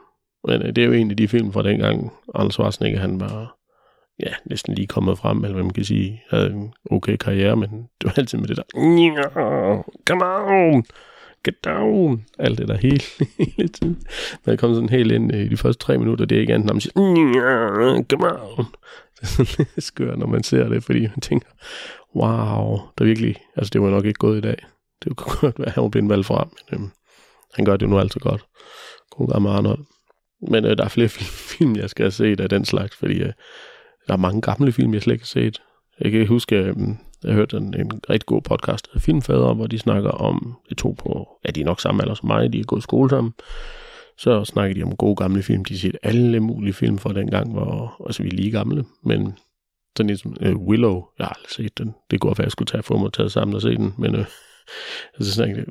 men 0.47 0.61
øh, 0.61 0.75
det 0.75 0.77
er 0.77 0.85
jo 0.85 0.91
en 0.91 1.11
af 1.11 1.17
de 1.17 1.27
film 1.27 1.53
fra 1.53 1.63
dengang, 1.63 2.13
Arnold 2.35 2.51
Schwarzenegger, 2.51 2.99
han 2.99 3.19
var 3.19 3.57
ja, 4.19 4.33
næsten 4.45 4.73
lige 4.73 4.87
kommet 4.87 5.17
frem, 5.17 5.37
eller 5.37 5.53
hvad 5.53 5.63
man 5.63 5.73
kan 5.73 5.85
sige, 5.85 6.23
havde 6.29 6.51
en 6.51 6.73
okay 6.91 7.17
karriere, 7.17 7.55
men 7.55 7.69
det 8.01 8.05
var 8.05 8.13
altid 8.17 8.37
med 8.37 8.47
det 8.47 8.57
der, 8.57 8.63
come 10.07 10.25
on, 10.25 10.83
get 11.45 11.63
down, 11.65 12.25
alt 12.39 12.57
det 12.57 12.67
der 12.67 12.77
hele, 12.77 13.01
hele 13.57 13.67
tiden. 13.67 14.01
jeg 14.45 14.59
kom 14.59 14.73
sådan 14.73 14.89
helt 14.89 15.11
ind 15.11 15.35
øh, 15.35 15.41
i 15.41 15.47
de 15.47 15.57
første 15.57 15.85
tre 15.85 15.97
minutter, 15.97 16.25
det 16.25 16.35
er 16.35 16.41
ikke 16.41 16.53
andet, 16.53 16.65
når 16.65 16.73
man 16.73 16.81
siger, 16.81 18.03
come 18.09 18.41
on. 18.41 18.65
Det 19.15 19.21
er 19.21 19.45
sådan 19.45 19.65
lidt 19.75 19.85
skørt, 19.85 20.19
når 20.19 20.27
man 20.27 20.43
ser 20.43 20.69
det, 20.69 20.83
fordi 20.83 21.01
man 21.01 21.19
tænker, 21.21 21.47
wow, 22.15 22.79
der 22.97 23.03
virkelig, 23.05 23.35
altså 23.55 23.69
det 23.69 23.81
var 23.81 23.89
nok 23.89 24.05
ikke 24.05 24.17
gået 24.17 24.37
i 24.37 24.41
dag. 24.41 24.55
Det 25.03 25.15
kunne 25.15 25.37
godt 25.39 25.59
være, 25.59 25.67
at 25.67 25.73
han 25.73 25.83
var 25.83 25.89
blevet 25.89 26.09
valgt 26.09 26.25
frem, 26.25 26.47
men 26.71 26.81
øhm, 26.81 26.91
han 27.53 27.65
gør 27.65 27.77
det 27.77 27.89
nu 27.89 27.99
altid 27.99 28.21
godt. 28.21 28.45
God 29.09 29.27
gammel 29.27 29.51
Arnold. 29.51 29.85
Men 30.49 30.65
øh, 30.65 30.77
der 30.77 30.83
er 30.83 30.89
flere 30.89 31.09
film, 31.57 31.75
jeg 31.75 31.89
skal 31.89 32.03
have 32.03 32.11
set 32.11 32.39
af 32.39 32.49
den 32.49 32.65
slags, 32.65 32.95
fordi 32.95 33.21
øh, 33.21 33.33
der 34.07 34.13
er 34.13 34.17
mange 34.17 34.41
gamle 34.41 34.71
film, 34.71 34.93
jeg 34.93 35.01
slet 35.01 35.13
ikke 35.13 35.23
har 35.23 35.41
set. 35.41 35.61
Jeg 35.99 36.11
kan 36.11 36.27
huske, 36.27 36.55
øh, 36.55 36.75
jeg 37.23 37.33
hørte 37.33 37.57
en, 37.57 37.73
en 37.79 38.01
rigtig 38.09 38.25
god 38.25 38.41
podcast 38.41 38.87
af 38.93 39.01
Filmfader, 39.01 39.53
hvor 39.53 39.67
de 39.67 39.79
snakker 39.79 40.09
om, 40.09 40.57
det 40.69 40.77
to 40.77 40.95
på, 40.99 41.27
ja, 41.45 41.51
de 41.51 41.61
er 41.61 41.65
nok 41.65 41.81
samme 41.81 42.03
alder 42.03 42.15
som 42.15 42.27
mig, 42.27 42.53
de 42.53 42.59
er 42.59 42.63
gået 42.63 42.79
i 42.79 42.83
skole 42.83 43.09
sammen. 43.09 43.33
Så 44.17 44.45
snakker 44.45 44.75
de 44.75 44.83
om 44.83 44.95
gode 44.95 45.15
gamle 45.15 45.43
film. 45.43 45.65
De 45.65 45.73
har 45.73 45.79
set 45.79 45.97
alle 46.03 46.39
mulige 46.39 46.73
film 46.73 46.97
fra 46.97 47.13
den 47.13 47.29
gang, 47.29 47.53
hvor 47.53 48.05
altså, 48.05 48.23
vi 48.23 48.29
er 48.29 48.33
lige 48.33 48.51
gamle. 48.51 48.85
Men 49.03 49.37
sådan 49.97 50.07
ligesom 50.07 50.35
uh, 50.45 50.67
Willow, 50.67 51.05
jeg 51.19 51.25
har 51.25 51.33
aldrig 51.33 51.51
set 51.51 51.77
den. 51.77 51.95
Det 52.11 52.19
går 52.19 52.33
for, 52.33 52.43
at 52.43 52.45
jeg 52.45 52.51
skulle 52.51 52.67
tage 52.67 52.83
for 52.83 52.97
mig 52.97 53.13
taget 53.13 53.31
sammen 53.31 53.55
og 53.55 53.61
se 53.61 53.75
den. 53.75 53.93
Men 53.97 54.15
uh, 54.15 54.25
altså, 55.17 55.33
sådan, 55.33 55.65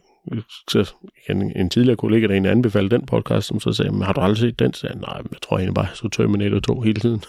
så 0.71 0.95
en, 1.31 1.53
en 1.57 1.71
tidligere 1.71 1.97
kollega, 1.97 2.27
der 2.27 2.33
egentlig 2.33 2.53
anbefalede 2.53 2.97
den 2.97 3.07
podcast, 3.07 3.47
som 3.49 3.61
så 3.61 3.73
sagde, 3.73 4.05
har 4.05 4.12
du 4.12 4.21
aldrig 4.21 4.39
set 4.39 4.59
den? 4.59 4.75
Så 4.75 4.81
sagde 4.81 4.95
jeg, 4.95 5.01
nej, 5.01 5.23
jeg 5.33 5.41
tror 5.43 5.57
egentlig 5.57 5.75
bare, 5.75 5.87
jeg 5.87 5.97
så 5.97 6.09
Terminator 6.09 6.61
2 6.61 6.81
hele 6.81 7.01
tiden. 7.01 7.23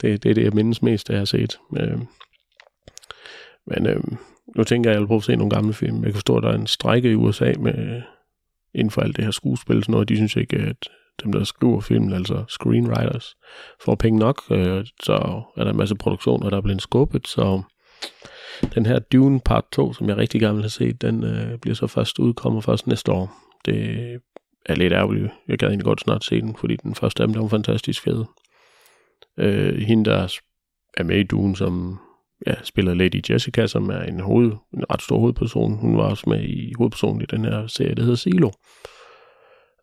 Det, 0.00 0.22
det 0.22 0.30
er 0.30 0.34
det, 0.34 0.44
jeg 0.44 0.52
mindes 0.54 0.82
mest, 0.82 1.10
af 1.10 1.14
jeg 1.14 1.20
har 1.20 1.24
set. 1.24 1.58
Øh, 1.78 1.98
men 3.66 3.86
øh, 3.86 4.02
nu 4.56 4.64
tænker 4.64 4.90
jeg, 4.90 4.94
at 4.94 4.96
jeg 4.96 5.00
vil 5.00 5.06
prøve 5.06 5.18
at 5.18 5.24
se 5.24 5.36
nogle 5.36 5.50
gamle 5.50 5.72
film. 5.72 5.96
Jeg 5.96 6.04
kan 6.04 6.14
forstå, 6.14 6.36
at 6.36 6.42
der 6.42 6.48
er 6.48 6.54
en 6.54 6.66
strække 6.66 7.10
i 7.10 7.14
USA 7.14 7.52
med, 7.58 8.02
inden 8.74 8.90
for 8.90 9.00
alt 9.00 9.16
det 9.16 9.24
her 9.24 9.30
skuespil, 9.30 9.82
sådan 9.82 9.92
noget. 9.92 10.08
De 10.08 10.16
synes 10.16 10.36
ikke, 10.36 10.56
at 10.56 10.88
dem, 11.24 11.32
der 11.32 11.44
skriver 11.44 11.80
film, 11.80 12.12
altså 12.12 12.44
screenwriters, 12.48 13.34
får 13.84 13.94
penge 13.94 14.18
nok. 14.18 14.42
Øh, 14.50 14.86
så 15.02 15.42
er 15.56 15.64
der 15.64 15.70
en 15.70 15.76
masse 15.76 15.94
produktioner, 15.94 16.50
der 16.50 16.56
er 16.56 16.60
blevet 16.60 16.82
skubbet. 16.82 17.28
Så 17.28 17.62
den 18.74 18.86
her 18.86 18.98
Dune 18.98 19.40
Part 19.40 19.64
2, 19.72 19.92
som 19.92 20.08
jeg 20.08 20.16
rigtig 20.16 20.40
gerne 20.40 20.54
vil 20.54 20.62
have 20.62 20.70
set, 20.70 21.02
den 21.02 21.24
øh, 21.24 21.58
bliver 21.58 21.74
så 21.74 21.86
først 21.86 22.18
udkommer 22.18 22.60
først 22.60 22.86
næste 22.86 23.12
år. 23.12 23.32
Det 23.64 24.20
er 24.66 24.74
lidt 24.74 24.92
ærgerligt. 24.92 25.30
Jeg 25.48 25.58
gad 25.58 25.68
egentlig 25.68 25.84
godt 25.84 26.00
snart 26.00 26.24
se 26.24 26.40
den, 26.40 26.56
fordi 26.56 26.76
den 26.76 26.94
første 26.94 27.22
af 27.22 27.26
dem, 27.26 27.34
der 27.34 27.40
var 27.40 27.48
fantastisk 27.48 28.02
fed. 28.02 28.24
Øh, 29.38 29.78
hende, 29.78 30.04
der 30.04 30.40
er 30.96 31.02
med 31.02 31.16
i 31.16 31.22
Dune, 31.22 31.56
som 31.56 31.98
ja, 32.46 32.54
spiller 32.62 32.94
Lady 32.94 33.20
Jessica, 33.30 33.66
som 33.66 33.90
er 33.90 34.02
en, 34.02 34.20
hoved, 34.20 34.52
en 34.74 34.84
ret 34.92 35.02
stor 35.02 35.18
hovedperson. 35.18 35.78
Hun 35.78 35.96
var 35.96 36.02
også 36.02 36.24
med 36.30 36.42
i 36.42 36.72
hovedpersonen 36.78 37.22
i 37.22 37.26
den 37.26 37.44
her 37.44 37.66
serie, 37.66 37.94
der 37.94 38.02
hedder 38.02 38.16
Silo. 38.16 38.50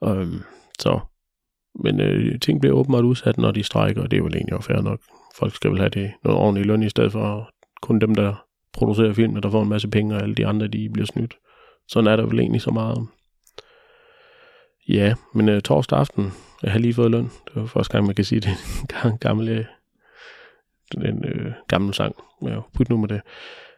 Øhm, 0.03 0.39
så, 0.79 0.99
men 1.83 1.99
øh, 1.99 2.39
ting 2.39 2.61
bliver 2.61 2.75
åbenbart 2.75 3.03
udsat, 3.03 3.37
når 3.37 3.51
de 3.51 3.63
strækker, 3.63 4.01
og 4.01 4.11
det 4.11 4.19
er 4.19 4.23
vel 4.23 4.35
egentlig 4.35 4.53
også 4.55 4.67
fair 4.67 4.81
nok. 4.81 5.01
Folk 5.35 5.55
skal 5.55 5.71
vel 5.71 5.79
have 5.79 5.89
det 5.89 6.11
noget 6.23 6.39
ordentligt 6.39 6.67
løn, 6.67 6.83
i 6.83 6.89
stedet 6.89 7.11
for 7.11 7.49
kun 7.81 7.99
dem, 7.99 8.15
der 8.15 8.45
producerer 8.73 9.13
film, 9.13 9.41
der 9.41 9.49
får 9.49 9.63
en 9.63 9.69
masse 9.69 9.87
penge, 9.87 10.15
og 10.15 10.21
alle 10.21 10.35
de 10.35 10.47
andre, 10.47 10.67
de 10.67 10.89
bliver 10.93 11.05
snydt. 11.05 11.37
Sådan 11.87 12.07
er 12.07 12.15
der 12.15 12.25
vel 12.25 12.39
egentlig 12.39 12.61
så 12.61 12.71
meget. 12.71 13.07
Ja, 14.89 15.13
men 15.33 15.49
øh, 15.49 15.61
torsdag 15.61 15.99
aften, 15.99 16.31
jeg 16.63 16.71
har 16.71 16.79
lige 16.79 16.93
fået 16.93 17.11
løn. 17.11 17.23
Det 17.23 17.55
var 17.55 17.65
første 17.65 17.91
gang, 17.91 18.05
man 18.05 18.15
kan 18.15 18.25
sige 18.25 18.39
det. 18.39 18.49
En 19.05 19.17
gammel, 19.17 19.49
øh, 19.49 19.65
øh, 20.97 21.51
gammel 21.67 21.93
sang. 21.93 22.15
Ja, 22.41 22.59
put 22.73 22.89
nu 22.89 22.97
med 22.97 23.07
det. 23.07 23.21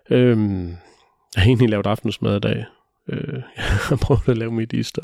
Øhm, 0.10 0.68
jeg 1.36 1.44
har 1.44 1.46
egentlig 1.46 1.70
lavet 1.70 1.88
aftensmad 1.88 2.38
i 2.38 2.40
dag. 2.40 2.66
Øh, 3.10 3.34
jeg 3.58 3.64
har 3.64 3.96
prøvet 3.96 4.30
at 4.30 4.38
lave 4.38 4.52
medister. 4.52 5.02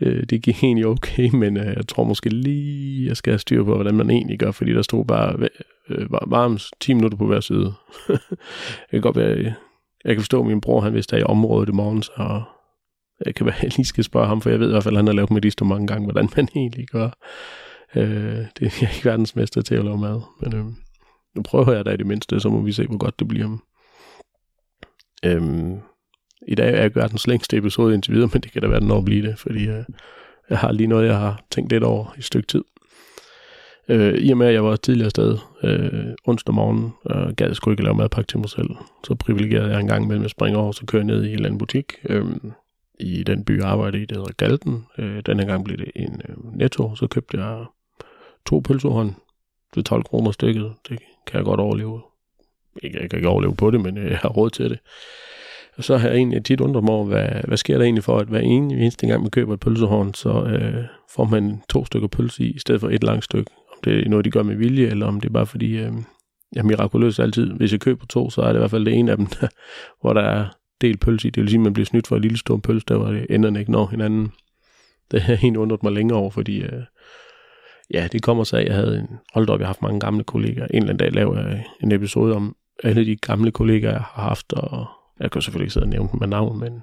Øh, 0.00 0.26
det 0.30 0.42
gik 0.42 0.64
egentlig 0.64 0.86
okay, 0.86 1.30
men 1.34 1.56
øh, 1.56 1.66
jeg 1.76 1.88
tror 1.88 2.04
måske 2.04 2.28
lige, 2.28 3.08
jeg 3.08 3.16
skal 3.16 3.32
have 3.32 3.38
styr 3.38 3.64
på, 3.64 3.74
hvordan 3.74 3.94
man 3.94 4.10
egentlig 4.10 4.38
gør, 4.38 4.50
fordi 4.50 4.72
der 4.72 4.82
stod 4.82 5.04
bare 5.04 5.48
øh, 5.88 6.12
varmt 6.12 6.70
10 6.80 6.92
minutter 6.92 7.18
på 7.18 7.26
hver 7.26 7.40
side. 7.40 7.72
jeg 8.08 8.90
kan 8.90 9.00
godt 9.00 9.16
være, 9.16 9.54
jeg 10.04 10.14
kan 10.14 10.20
forstå, 10.20 10.40
at 10.40 10.46
min 10.46 10.60
bror, 10.60 10.80
han 10.80 10.94
vidste, 10.94 11.16
at 11.16 11.22
i 11.22 11.24
området 11.24 11.68
i 11.68 11.72
morgen, 11.72 12.02
så 12.02 12.42
jeg 13.26 13.34
kan 13.34 13.46
være, 13.46 13.54
jeg 13.62 13.76
lige 13.76 13.86
skal 13.86 14.04
spørge 14.04 14.26
ham, 14.26 14.40
for 14.40 14.50
jeg 14.50 14.60
ved 14.60 14.68
i 14.68 14.70
hvert 14.70 14.82
fald, 14.82 14.94
at 14.94 14.98
han 14.98 15.06
har 15.06 15.14
lavet 15.14 15.30
medister 15.30 15.64
mange 15.64 15.86
gange, 15.86 16.04
hvordan 16.04 16.28
man 16.36 16.48
egentlig 16.56 16.88
gør. 16.88 17.10
Øh, 17.96 18.44
det 18.58 18.66
er 18.66 18.78
jeg 18.80 18.90
ikke 18.94 19.04
verdensmester 19.04 19.62
til 19.62 19.74
at 19.74 19.84
lave 19.84 19.98
mad, 19.98 20.20
men 20.40 20.54
øh, 20.54 20.64
nu 21.36 21.42
prøver 21.42 21.72
jeg 21.72 21.84
da 21.84 21.90
i 21.90 21.96
det 21.96 22.06
mindste, 22.06 22.40
så 22.40 22.48
må 22.48 22.60
vi 22.60 22.72
se, 22.72 22.86
hvor 22.86 22.98
godt 22.98 23.18
det 23.18 23.28
bliver. 23.28 23.58
Øh, 25.24 25.42
I 26.48 26.54
dag 26.54 26.74
er 26.74 26.80
jeg 26.80 26.90
gør 26.90 27.06
den 27.06 27.18
længste 27.26 27.56
episode 27.56 27.94
indtil 27.94 28.14
videre, 28.14 28.30
men 28.32 28.42
det 28.42 28.52
kan 28.52 28.62
da 28.62 28.68
være, 28.68 28.80
den 28.80 28.88
når 28.88 29.00
blive 29.00 29.26
det, 29.26 29.38
fordi 29.38 29.68
øh, 29.68 29.84
jeg 30.50 30.58
har 30.58 30.72
lige 30.72 30.86
noget, 30.86 31.06
jeg 31.06 31.18
har 31.18 31.42
tænkt 31.50 31.72
lidt 31.72 31.84
over 31.84 32.14
i 32.16 32.18
et 32.18 32.24
stykke 32.24 32.46
tid. 32.46 32.64
Øh, 33.88 34.14
I 34.14 34.30
og 34.30 34.36
med, 34.36 34.46
at 34.46 34.54
jeg 34.54 34.64
var 34.64 34.76
tidligere 34.76 35.10
sted 35.10 35.38
øh, 35.62 36.14
onsdag 36.26 36.54
morgen, 36.54 36.92
og 37.04 37.36
gad 37.36 37.46
jeg 37.46 37.56
sgu 37.56 37.70
ikke 37.70 37.82
lave 37.82 37.94
madpakke 37.94 38.28
til 38.28 38.38
mig 38.38 38.48
selv, 38.48 38.70
så 39.06 39.14
privilegerede 39.14 39.70
jeg 39.70 39.80
en 39.80 39.86
gang 39.86 40.06
med 40.06 40.24
at 40.24 40.30
springe 40.30 40.58
over, 40.58 40.72
så 40.72 40.86
kører 40.86 41.02
jeg 41.02 41.06
ned 41.06 41.24
i 41.24 41.28
en 41.28 41.34
eller 41.34 41.46
anden 41.46 41.58
butik, 41.58 41.92
øh, 42.08 42.26
i 43.00 43.22
den 43.22 43.44
by, 43.44 43.58
jeg 43.58 43.68
arbejdede 43.68 44.02
i, 44.02 44.06
der 44.06 44.14
hedder 44.14 44.32
Galten. 44.32 44.86
Øh, 44.98 45.22
denne 45.26 45.46
gang 45.46 45.64
blev 45.64 45.76
det 45.76 45.90
en 45.96 46.22
øh, 46.28 46.56
netto, 46.56 46.94
så 46.94 47.06
købte 47.06 47.40
jeg 47.40 47.64
to 48.46 48.60
pølsehånd 48.60 49.14
til 49.74 49.84
12 49.84 50.02
kroner 50.02 50.30
stykket. 50.30 50.72
Det 50.88 50.98
kan 51.26 51.36
jeg 51.36 51.44
godt 51.44 51.60
overleve 51.60 52.02
ikke, 52.82 53.00
jeg 53.00 53.10
kan 53.10 53.18
ikke 53.18 53.28
overleve 53.28 53.56
på 53.56 53.70
det, 53.70 53.80
men 53.80 53.98
øh, 53.98 54.10
jeg 54.10 54.18
har 54.18 54.28
råd 54.28 54.50
til 54.50 54.70
det. 54.70 54.78
Og 55.76 55.84
så 55.84 55.96
har 55.96 56.08
jeg 56.08 56.16
egentlig 56.16 56.44
tit 56.44 56.60
undret 56.60 56.84
mig 56.84 56.94
over, 56.94 57.04
hvad, 57.04 57.28
hvad 57.48 57.56
sker 57.56 57.76
der 57.76 57.84
egentlig 57.84 58.04
for, 58.04 58.18
at 58.18 58.28
hver 58.28 58.40
eneste 58.40 59.06
gang 59.06 59.22
man 59.22 59.30
køber 59.30 59.54
et 59.54 59.60
pølsehorn, 59.60 60.14
så 60.14 60.44
øh, 60.44 60.84
får 61.14 61.24
man 61.24 61.62
to 61.68 61.84
stykker 61.84 62.08
pølse 62.08 62.44
i, 62.44 62.50
i 62.50 62.58
stedet 62.58 62.80
for 62.80 62.88
et 62.88 63.04
langt 63.04 63.24
stykke. 63.24 63.50
Om 63.72 63.78
det 63.84 64.06
er 64.06 64.08
noget, 64.08 64.24
de 64.24 64.30
gør 64.30 64.42
med 64.42 64.56
vilje, 64.56 64.86
eller 64.86 65.06
om 65.06 65.20
det 65.20 65.28
er 65.28 65.32
bare 65.32 65.46
fordi, 65.46 65.70
øh, 65.70 65.92
jeg 66.52 66.60
er 66.60 66.64
mirakuløs 66.64 67.18
altid. 67.18 67.52
Hvis 67.52 67.72
jeg 67.72 67.80
køber 67.80 68.06
to, 68.06 68.30
så 68.30 68.42
er 68.42 68.46
det 68.46 68.54
i 68.54 68.58
hvert 68.58 68.70
fald 68.70 68.84
det 68.84 68.94
ene 68.94 69.10
af 69.10 69.16
dem, 69.16 69.26
der, 69.26 69.48
hvor 70.00 70.12
der 70.12 70.22
er 70.22 70.46
del 70.80 70.96
pølse 70.96 71.28
i. 71.28 71.30
Det 71.30 71.40
vil 71.40 71.50
sige, 71.50 71.58
at 71.58 71.62
man 71.62 71.72
bliver 71.72 71.86
snydt 71.86 72.06
for 72.06 72.16
en 72.16 72.22
lille 72.22 72.38
stor 72.38 72.56
pølse, 72.56 72.86
der 72.88 72.98
hvor 72.98 73.16
enderne 73.30 73.58
ikke 73.58 73.72
når 73.72 73.86
hinanden. 73.86 74.32
Det 75.10 75.20
har 75.22 75.32
jeg 75.32 75.40
egentlig 75.42 75.60
undret 75.60 75.82
mig 75.82 75.92
længere 75.92 76.18
over, 76.18 76.30
fordi 76.30 76.62
øh, 76.62 76.82
ja, 77.90 78.08
det 78.12 78.22
kommer 78.22 78.44
så 78.44 78.56
af, 78.56 78.60
at 78.60 78.66
jeg 78.66 78.74
havde 78.74 78.98
en, 78.98 79.18
hold 79.34 79.48
op, 79.48 79.60
jeg 79.60 79.66
har 79.66 79.74
haft 79.74 79.82
mange 79.82 80.00
gamle 80.00 80.24
kollegaer. 80.24 80.66
En 80.66 80.76
eller 80.76 80.92
anden 80.92 80.96
dag 80.96 81.12
laver 81.12 81.38
jeg 81.38 81.64
en 81.82 81.92
episode 81.92 82.34
om 82.34 82.56
alle 82.84 83.06
de 83.06 83.16
gamle 83.16 83.50
kollegaer, 83.50 83.92
jeg 83.92 84.00
har 84.00 84.22
haft, 84.22 84.52
og 84.52 84.86
jeg 85.20 85.30
kan 85.30 85.42
selvfølgelig 85.42 85.64
ikke 85.64 85.72
sidde 85.72 85.84
og 85.84 85.90
nævne 85.90 86.08
dem 86.12 86.20
med 86.20 86.28
navn, 86.28 86.60
men 86.60 86.82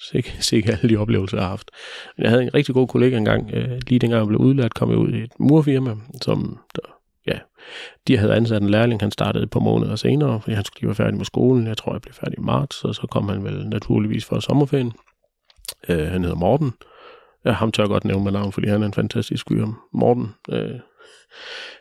sikkert, 0.00 0.44
sikke 0.50 0.72
alle 0.72 0.88
de 0.88 0.96
oplevelser, 0.96 1.36
jeg 1.36 1.44
har 1.44 1.50
haft. 1.50 1.70
Men 2.16 2.22
jeg 2.22 2.30
havde 2.30 2.42
en 2.42 2.54
rigtig 2.54 2.74
god 2.74 2.88
kollega 2.88 3.16
engang, 3.16 3.50
øh, 3.54 3.78
lige 3.88 3.98
dengang 3.98 4.18
jeg 4.18 4.26
blev 4.26 4.40
udlært, 4.40 4.74
kom 4.74 4.90
jeg 4.90 4.98
ud 4.98 5.12
i 5.12 5.22
et 5.22 5.32
murfirma, 5.38 5.96
som 6.22 6.58
der, 6.74 6.99
ja, 7.26 7.38
de 8.08 8.16
havde 8.16 8.34
ansat 8.34 8.62
en 8.62 8.70
lærling, 8.70 9.00
han 9.00 9.10
startede 9.10 9.44
et 9.44 9.50
par 9.50 9.60
måneder 9.60 9.96
senere, 9.96 10.40
fordi 10.40 10.54
han 10.54 10.64
skulle 10.64 10.80
lige 10.80 10.88
være 10.88 11.06
færdig 11.06 11.16
med 11.16 11.24
skolen. 11.24 11.66
Jeg 11.66 11.76
tror, 11.76 11.92
jeg 11.92 12.02
blev 12.02 12.14
færdig 12.14 12.38
i 12.38 12.42
marts, 12.42 12.84
og 12.84 12.94
så 12.94 13.06
kom 13.10 13.28
han 13.28 13.44
vel 13.44 13.68
naturligvis 13.68 14.24
for 14.24 14.40
sommerferien. 14.40 14.92
Øh, 15.88 16.06
han 16.06 16.22
hedder 16.22 16.36
Morten. 16.36 16.72
Ja, 17.44 17.50
ham 17.52 17.72
tør 17.72 17.82
jeg 17.82 17.88
godt 17.88 18.04
nævne 18.04 18.24
med 18.24 18.32
navn, 18.32 18.52
fordi 18.52 18.68
han 18.68 18.82
er 18.82 18.86
en 18.86 18.92
fantastisk 18.92 19.48
fyr. 19.48 19.66
Morten, 19.92 20.34
øh, 20.50 20.80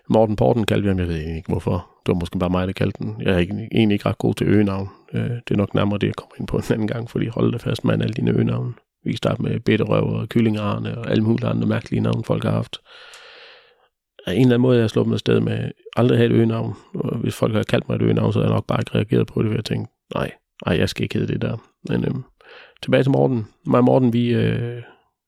Morten 0.10 0.36
Porten 0.36 0.66
kaldte 0.66 0.84
vi 0.84 0.88
ham, 0.90 1.00
jeg 1.00 1.08
ved 1.08 1.16
ikke 1.16 1.48
hvorfor. 1.48 1.90
Det 2.06 2.14
var 2.14 2.20
måske 2.20 2.40
bare 2.40 2.50
mig, 2.50 2.68
der 2.68 2.74
kaldte 2.74 3.04
den. 3.04 3.22
Jeg 3.22 3.34
er 3.34 3.38
ikke, 3.38 3.68
egentlig 3.72 3.96
ikke 3.96 4.10
ret 4.10 4.18
god 4.18 4.34
til 4.34 4.48
øgenavn. 4.48 4.90
Øh, 5.14 5.30
det 5.30 5.52
er 5.52 5.56
nok 5.56 5.74
nærmere 5.74 6.00
det, 6.00 6.08
jeg 6.08 6.16
kommer 6.16 6.36
ind 6.40 6.48
på 6.48 6.58
en 6.58 6.64
anden 6.72 6.88
gang, 6.88 7.10
fordi 7.10 7.28
hold 7.28 7.54
det 7.54 7.62
fast 7.62 7.84
med 7.86 7.94
alle 7.94 8.14
dine 8.14 8.32
øgenavn. 8.32 8.76
Vi 9.04 9.12
kan 9.12 9.18
starte 9.18 9.42
med 9.42 9.60
bitterøv 9.60 10.04
og 10.04 10.30
kyllingarne 10.30 10.98
og 10.98 11.10
alle 11.12 11.24
mulige 11.24 11.48
andre 11.48 11.68
mærkelige 11.68 12.02
navne, 12.02 12.24
folk 12.24 12.44
har 12.44 12.52
haft. 12.52 12.78
Af 14.26 14.34
en 14.34 14.42
eller 14.42 14.48
anden 14.48 14.62
måde, 14.62 14.76
jeg 14.76 14.84
har 14.84 14.88
slået 14.88 15.08
mig 15.08 15.14
afsted 15.14 15.40
med 15.40 15.72
aldrig 15.96 16.18
have 16.18 16.30
et 16.30 16.36
øgenavn. 16.36 16.74
Og 16.94 17.18
hvis 17.18 17.36
folk 17.36 17.54
har 17.54 17.64
kaldt 17.64 17.90
mig 17.90 17.96
et 17.96 18.02
øgenavn, 18.02 18.34
så 18.34 18.40
har 18.40 18.46
jeg 18.46 18.54
nok 18.54 18.68
bare 18.68 18.82
ikke 18.82 18.96
reageret 18.96 19.28
på 19.28 19.44
det, 19.44 19.52
ved 19.52 19.58
at 19.58 19.66
tænke, 19.66 19.92
nej, 20.16 20.32
nej, 20.66 20.78
jeg 20.78 20.90
skal 20.90 21.04
ikke 21.04 21.20
hedde 21.20 21.34
det 21.34 21.42
der. 21.42 21.58
Men 21.90 22.06
øhm, 22.06 22.24
tilbage 22.84 23.04
til 23.04 23.12
Morten. 23.12 23.48
Mig 23.66 23.78
og 23.78 23.84
Morten, 23.84 24.14
vi, 24.14 24.34
øh, 24.34 24.82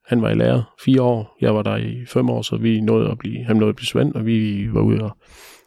han 0.06 0.22
var 0.22 0.30
i 0.30 0.36
lærer 0.36 0.76
fire 0.86 1.02
år, 1.02 1.38
jeg 1.42 1.56
var 1.56 1.62
der 1.64 1.76
i 1.76 2.06
fem 2.08 2.30
år, 2.30 2.42
så 2.42 2.56
vi 2.56 2.82
nåede 2.82 3.12
at 3.12 3.18
blive, 3.18 3.46
han 3.46 3.56
nåede 3.56 3.70
at 3.70 3.76
blive 3.76 3.88
svend, 3.88 4.16
og 4.16 4.26
vi 4.26 4.70
var 4.74 4.82
ude 4.82 5.04
og 5.04 5.18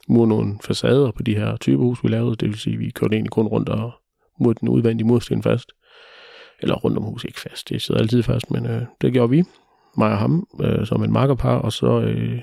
mure 0.09 0.29
nogle 0.29 0.59
facader 0.65 1.11
på 1.11 1.23
de 1.23 1.35
her 1.35 1.57
typehus, 1.57 2.05
vi 2.05 2.09
lavede. 2.09 2.37
Det 2.37 2.49
vil 2.49 2.59
sige, 2.59 2.75
at 2.75 2.81
vi 2.81 2.91
kørte 2.91 3.15
egentlig 3.15 3.31
kun 3.31 3.47
rundt 3.47 3.69
og 3.69 3.93
murte 4.41 4.61
den 4.61 4.69
udvendige 4.69 5.07
mursten 5.07 5.43
fast. 5.43 5.73
Eller 6.63 6.75
rundt 6.75 6.99
om 6.99 7.05
huset, 7.05 7.29
ikke 7.29 7.41
fast, 7.41 7.69
det 7.69 7.83
sidder 7.83 8.01
altid 8.01 8.23
fast, 8.23 8.51
men 8.51 8.67
øh, 8.67 8.83
det 9.01 9.13
gjorde 9.13 9.31
vi, 9.31 9.43
mig 9.99 10.11
og 10.11 10.19
ham, 10.19 10.47
øh, 10.61 10.87
som 10.87 11.05
en 11.05 11.13
makkerpar, 11.13 11.59
og 11.59 11.73
så 11.73 12.01
øh, 12.01 12.41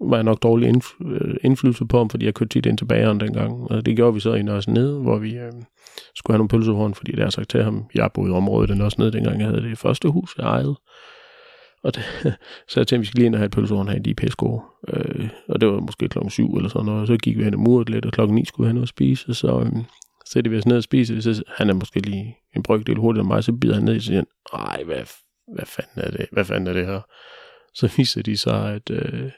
var 0.00 0.16
jeg 0.16 0.24
nok 0.24 0.42
dårlig 0.42 0.68
indf- 0.68 1.08
øh, 1.08 1.36
indflydelse 1.42 1.86
på 1.86 1.98
ham, 1.98 2.10
fordi 2.10 2.24
jeg 2.26 2.34
kørte 2.34 2.48
tit 2.48 2.66
ind 2.66 2.78
til 2.78 2.84
bageren 2.84 3.20
dengang. 3.20 3.70
Og 3.70 3.86
det 3.86 3.96
gjorde 3.96 4.14
vi 4.14 4.20
så 4.20 4.34
i 4.34 4.42
Nørres 4.42 4.68
Nede, 4.68 5.00
hvor 5.00 5.18
vi 5.18 5.36
øh, 5.36 5.52
skulle 6.14 6.34
have 6.34 6.38
nogle 6.38 6.48
pølsehorn, 6.48 6.94
fordi 6.94 7.12
det 7.12 7.22
har 7.22 7.30
sagt 7.30 7.50
til 7.50 7.64
ham, 7.64 7.84
jeg 7.94 8.10
boede 8.14 8.30
i 8.30 8.34
området 8.34 8.70
i 8.70 8.74
Nørres 8.74 8.98
Nede, 8.98 9.12
dengang 9.12 9.40
jeg 9.40 9.48
havde 9.48 9.62
det 9.62 9.78
første 9.78 10.08
hus, 10.08 10.34
jeg 10.38 10.44
ejede. 10.44 10.76
Og 11.82 11.94
det, 11.94 12.02
så 12.68 12.80
jeg 12.80 12.86
tænkte, 12.86 12.98
vi 12.98 13.06
skal 13.06 13.18
lige 13.18 13.26
ind 13.26 13.34
og 13.34 13.38
have 13.38 13.46
et 13.46 13.52
pølsehorn 13.52 13.88
her 13.88 13.96
i 13.96 13.98
de 13.98 14.14
pæsko. 14.14 14.60
Øh, 14.88 15.28
og 15.48 15.60
det 15.60 15.68
var 15.68 15.80
måske 15.80 16.08
klokken 16.08 16.30
syv 16.30 16.54
eller 16.54 16.68
sådan 16.68 16.86
noget. 16.86 17.00
Og 17.00 17.06
så 17.06 17.16
gik 17.16 17.38
vi 17.38 17.44
hen 17.44 17.54
og 17.54 17.60
muret 17.60 17.90
lidt, 17.90 18.06
og 18.06 18.12
klokken 18.12 18.34
ni 18.34 18.44
skulle 18.44 18.64
vi 18.64 18.68
have 18.68 18.74
noget 18.74 18.84
at 18.84 18.88
spise. 18.88 19.34
Så 19.34 19.60
øh, 19.60 19.72
sætter 20.32 20.50
vi 20.50 20.58
os 20.58 20.66
ned 20.66 20.76
og 20.76 20.82
spiser. 20.82 21.20
Så 21.20 21.42
han 21.48 21.70
er 21.70 21.74
måske 21.74 22.00
lige 22.00 22.36
en 22.56 22.62
brygdel 22.62 22.96
hurtigere 22.96 23.22
end 23.22 23.28
mig, 23.28 23.44
så 23.44 23.52
bider 23.52 23.74
han 23.74 23.84
ned 23.84 23.96
og 23.96 24.02
siger, 24.02 24.22
nej, 24.52 24.82
hvad, 24.84 25.02
hvad 25.54 25.66
fanden 25.66 26.02
er 26.02 26.10
det? 26.10 26.26
Hvad 26.32 26.44
fanden 26.44 26.66
er 26.66 26.72
det 26.72 26.86
her? 26.86 27.00
Så 27.74 27.92
viser 27.96 28.22
de 28.22 28.36
sig, 28.36 28.74
at 28.74 28.90
øh, 28.90 29.30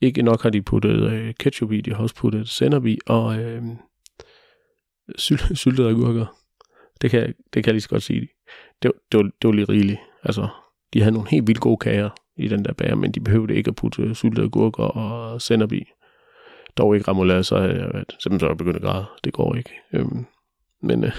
ikke 0.00 0.22
nok 0.22 0.42
har 0.42 0.50
de 0.50 0.62
puttet 0.62 1.12
øh, 1.12 1.34
ketchup 1.40 1.72
i, 1.72 1.80
de 1.80 1.94
har 1.94 2.02
også 2.02 2.14
puttet 2.14 2.48
sennep 2.48 2.86
i, 2.86 2.98
og 3.06 3.38
øh, 3.38 3.62
syl- 5.18 5.54
syltede 5.62 5.88
agurker. 5.88 6.26
Det 7.00 7.10
kan, 7.10 7.34
det 7.54 7.64
kan 7.64 7.66
jeg 7.66 7.74
lige 7.74 7.82
så 7.82 7.88
godt 7.88 8.02
sige. 8.02 8.28
Det, 8.82 8.92
det, 9.12 9.18
var, 9.18 9.22
det 9.22 9.48
var 9.48 9.52
lige 9.52 9.68
rigeligt. 9.68 10.00
Altså, 10.22 10.48
de 10.92 11.00
havde 11.00 11.14
nogle 11.14 11.30
helt 11.30 11.46
vildt 11.46 11.60
gode 11.60 11.76
kager 11.76 12.10
i 12.36 12.48
den 12.48 12.64
der 12.64 12.72
bager, 12.72 12.94
men 12.94 13.12
de 13.12 13.20
behøvede 13.20 13.54
ikke 13.54 13.68
at 13.68 13.76
putte 13.76 14.02
øh, 14.02 14.14
syltede 14.14 14.46
agurker 14.46 14.84
og 14.84 15.42
sennep 15.42 15.72
i. 15.72 15.84
Dog 16.76 16.94
ikke 16.94 17.10
remoulade, 17.10 17.44
så 17.44 17.56
havde 17.56 17.72
jeg 17.72 17.90
været, 17.94 18.16
simpelthen 18.22 18.40
så 18.40 18.46
jeg 18.46 18.56
begyndt 18.56 18.76
at 18.76 18.82
græde. 18.82 19.04
Det 19.24 19.32
går 19.32 19.54
ikke. 19.54 19.70
Øhm, 19.92 20.26
men 20.82 21.04
øh, 21.04 21.12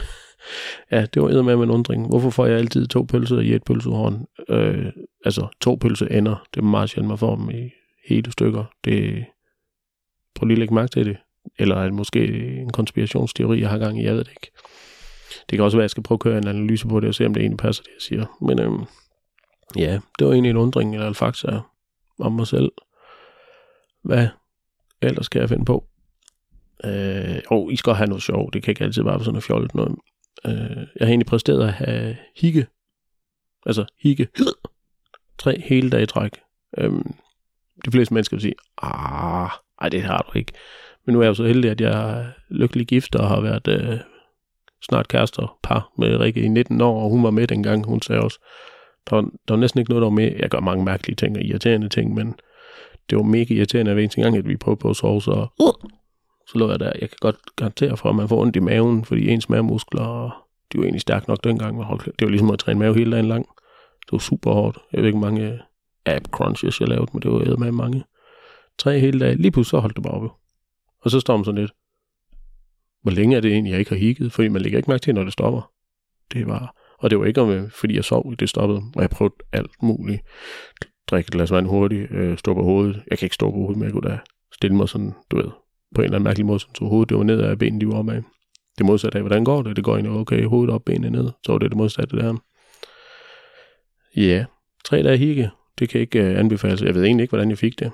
ja, 0.92 1.06
det 1.14 1.22
var 1.22 1.42
med 1.42 1.54
en 1.54 1.70
undring. 1.70 2.08
Hvorfor 2.08 2.30
får 2.30 2.46
jeg 2.46 2.58
altid 2.58 2.88
to 2.88 3.04
pølser 3.04 3.40
i 3.40 3.54
et 3.54 3.64
pølsehorn? 3.64 4.26
Øh, 4.50 4.92
altså 5.26 5.48
to 5.62 5.80
ender. 6.12 6.44
Det 6.54 6.60
er 6.60 6.66
meget 6.66 6.90
sjældent, 6.90 7.08
man 7.08 7.18
får 7.18 7.36
dem 7.36 7.50
i 7.50 7.70
hele 8.08 8.32
stykker. 8.32 8.66
Det, 8.84 9.26
prøv 10.36 10.46
lige 10.46 10.56
at 10.56 10.60
lægge 10.60 10.74
mærke 10.74 10.92
til 10.92 11.06
det. 11.06 11.18
Eller 11.60 11.76
er 11.76 11.84
det 11.84 11.94
måske 11.94 12.26
en 12.62 12.70
konspirationsteori, 12.70 13.62
jeg 13.62 13.70
har 13.70 13.78
gang 13.78 14.02
i? 14.02 14.04
Jeg 14.06 14.14
ved 14.14 14.24
det 14.24 14.32
ikke. 14.32 14.52
Det 15.50 15.58
kan 15.58 15.62
også 15.62 15.78
være, 15.78 15.84
at 15.84 15.86
jeg 15.86 15.90
skal 15.90 16.04
prøve 16.04 16.16
at 16.16 16.20
køre 16.20 16.38
en 16.38 16.48
analyse 16.48 16.88
på 16.88 17.00
det 17.00 17.10
og 17.10 17.16
se, 17.16 17.26
om 17.26 17.34
det 17.34 17.42
egentlig 17.42 17.58
passer, 17.58 17.84
det 17.84 17.90
jeg 17.90 18.02
siger. 18.02 18.38
Men 18.42 18.60
øhm, 18.60 18.84
ja, 19.78 20.00
det 20.20 20.28
var 20.28 20.34
egentlig 20.34 20.50
en 20.50 20.58
undring 20.58 20.94
eller 20.94 21.08
en 21.08 21.16
fakta 21.16 21.60
om 22.20 22.32
mig 22.32 22.48
selv. 22.48 22.72
Hvad 24.04 24.28
ellers 25.02 25.26
skal 25.26 25.40
jeg 25.40 25.50
finde 25.50 25.66
på? 25.66 25.86
Øh, 26.84 27.42
oh, 27.50 27.74
I 27.74 27.76
skal 27.76 27.94
have 27.94 28.08
noget 28.08 28.24
sjov. 28.24 28.52
Det 28.54 28.64
kan 28.64 28.72
ikke 28.72 28.84
altid 28.84 29.04
være 29.04 29.20
sådan 29.20 29.34
noget 29.34 29.44
fjollet 29.44 29.76
noget. 29.76 29.96
Øh, 30.46 30.88
jeg 30.96 31.08
har 31.08 31.08
egentlig 31.08 31.26
præsteret 31.26 31.68
at 31.68 31.74
have 31.74 32.18
higge. 32.36 32.68
Altså 33.66 33.86
higge. 34.00 34.28
Tre 35.38 35.62
hele 35.66 35.90
dage 35.90 36.04
i 36.04 36.06
træk. 36.06 36.40
Øh, 36.78 36.92
de 37.86 37.92
fleste 37.92 38.14
mennesker 38.14 38.38
vil 38.38 38.42
sige, 38.42 38.56
ah, 38.82 39.50
ej, 39.82 39.90
det 39.90 40.02
har 40.04 40.30
du 40.34 40.38
ikke. 40.38 40.52
Men 41.06 41.14
nu 41.14 41.20
er 41.20 41.24
jeg 41.24 41.30
jo 41.30 41.34
så 41.34 41.44
heldig, 41.44 41.72
at 41.72 41.82
jeg 41.82 42.20
er 42.20 42.26
lykkelig 42.50 42.88
gift 42.88 43.16
og 43.16 43.28
har 43.28 43.42
været 43.42 43.68
øh, 43.68 43.98
snart 44.82 45.08
kærester 45.08 45.58
par 45.64 45.92
med 45.98 46.18
Rikke 46.20 46.42
i 46.42 46.48
19 46.48 46.82
år, 46.82 47.04
og 47.04 47.10
hun 47.10 47.24
var 47.24 47.32
med 47.32 47.48
dengang, 47.48 47.86
hun 47.86 48.02
sagde 48.02 48.22
også, 48.22 48.40
der 49.10 49.16
var, 49.16 49.22
der 49.22 49.54
var 49.54 49.56
næsten 49.56 49.80
ikke 49.80 49.92
noget, 49.92 50.02
der 50.02 50.10
var 50.10 50.16
med. 50.16 50.32
Jeg 50.40 50.50
gør 50.50 50.60
mange 50.60 50.86
mærkelige 50.86 51.16
ting 51.16 51.38
og 51.38 51.44
irriterende 51.44 51.90
ting, 51.90 52.14
men 52.14 52.36
det 53.10 53.18
var 53.18 53.24
mega 53.24 53.54
irriterende 53.54 53.94
hver 53.94 54.04
eneste 54.04 54.22
gang, 54.22 54.38
at 54.38 54.48
vi 54.48 54.58
prøvede 54.58 54.80
på 54.80 54.90
at 54.90 54.96
sove, 54.96 55.22
så, 55.22 55.48
uh, 55.60 55.90
så 56.48 56.58
lå 56.58 56.70
jeg 56.70 56.80
der. 56.80 56.92
Jeg 57.02 57.10
kan 57.10 57.18
godt 57.20 57.38
garantere 57.56 57.98
for, 57.98 58.10
at 58.10 58.16
man 58.16 58.28
får 58.28 58.42
ondt 58.42 58.56
i 58.56 58.60
maven, 58.60 59.06
fordi 59.06 59.30
ens 59.30 59.50
mavemuskler, 59.50 60.44
de 60.72 60.78
var 60.78 60.84
egentlig 60.84 61.02
stærke 61.02 61.26
nok 61.28 61.44
dengang. 61.44 61.78
Det 62.06 62.22
var 62.22 62.30
ligesom 62.30 62.52
at 62.52 62.60
træne 62.60 62.80
mave 62.80 62.96
hele 62.96 63.12
dagen 63.12 63.28
lang. 63.28 63.46
Det 64.02 64.12
var 64.12 64.18
super 64.18 64.54
hårdt. 64.54 64.78
Jeg 64.94 65.00
ved 65.00 65.08
ikke, 65.08 65.20
mange 65.20 65.60
app 66.06 66.28
crunches, 66.28 66.80
jeg 66.80 66.88
lavede, 66.88 67.12
men 67.14 67.22
det 67.22 67.32
var 67.32 67.56
med 67.56 67.72
mange. 67.72 68.04
Tre 68.78 69.00
hele 69.00 69.20
dage. 69.20 69.36
Lige 69.36 69.52
pludselig 69.52 69.70
så 69.70 69.80
holdt 69.80 69.96
det 69.96 70.04
bare 70.04 70.14
op. 70.14 70.32
Og 71.02 71.12
så 71.12 71.20
står 71.20 71.38
man 71.38 71.46
sådan 71.46 71.62
lidt. 71.62 71.72
Hvor 73.02 73.12
længe 73.12 73.38
er 73.38 73.42
det 73.42 73.52
egentlig, 73.52 73.72
jeg 73.72 73.80
ikke 73.80 73.92
har 73.92 73.98
higget? 73.98 74.32
Fordi 74.32 74.48
man 74.48 74.62
lægger 74.62 74.80
ikke 74.80 74.90
mærke 74.90 75.02
til, 75.02 75.16
når 75.16 75.24
det 75.24 75.34
stopper. 75.34 75.72
Det 76.34 76.48
var... 76.48 76.76
Og 77.00 77.10
det 77.10 77.20
var 77.20 77.26
ikke, 77.26 77.42
om, 77.42 77.50
øh, 77.50 77.70
fordi 77.70 77.96
jeg 77.96 78.04
sov, 78.04 78.36
det 78.36 78.50
stoppede. 78.50 78.82
Og 78.96 79.02
jeg 79.02 79.10
prøvede 79.10 79.36
alt 79.52 79.72
muligt. 79.82 80.22
Drikke 81.08 81.28
et 81.28 81.32
glas 81.32 81.52
vand 81.52 81.68
hurtigt, 81.68 82.12
øh, 82.12 82.38
stå 82.38 82.54
på 82.54 82.64
hovedet. 82.64 83.04
Jeg 83.10 83.18
kan 83.18 83.26
ikke 83.26 83.36
stå 83.36 83.52
på 83.52 83.58
hovedet, 83.58 83.78
men 83.78 83.84
jeg 83.84 83.92
kunne 83.92 84.10
da 84.10 84.20
stille 84.54 84.76
mig 84.76 84.90
sådan, 84.90 85.14
du 85.32 85.36
ved, 85.36 85.50
på 85.96 86.02
en 86.02 86.06
eller 86.06 86.16
anden 86.16 86.24
mærkelig 86.24 86.46
måde, 86.46 86.60
så 86.60 86.68
hovedet 86.82 87.10
det 87.10 87.18
var 87.18 87.24
ned 87.24 87.40
af 87.40 87.60
benene, 87.60 87.82
de 87.82 87.88
var 87.88 87.94
opad. 87.94 88.22
Det 88.78 88.86
modsatte 88.86 89.18
af, 89.18 89.22
hvordan 89.22 89.44
går 89.44 89.62
det? 89.62 89.76
Det 89.76 89.84
går 89.84 89.96
egentlig 89.96 90.20
okay, 90.20 90.46
hovedet 90.46 90.74
op, 90.74 90.86
benene 90.86 91.10
ned. 91.10 91.30
Så 91.46 91.52
var 91.52 91.60
det 91.60 91.72
det 91.72 91.78
modsatte 91.78 92.18
der. 92.18 92.36
Ja, 94.16 94.46
tre 94.86 95.04
dage 95.04 95.18
hikke, 95.18 95.50
det 95.80 95.90
kan 95.90 96.02
ikke 96.02 96.20
øh, 96.20 96.40
anbefales. 96.40 96.72
Altså, 96.72 96.86
jeg 96.86 96.96
ved 96.96 97.04
egentlig 97.04 97.24
ikke, 97.24 97.32
hvordan 97.32 97.50
jeg 97.50 97.58
fik 97.58 97.80
det. 97.80 97.92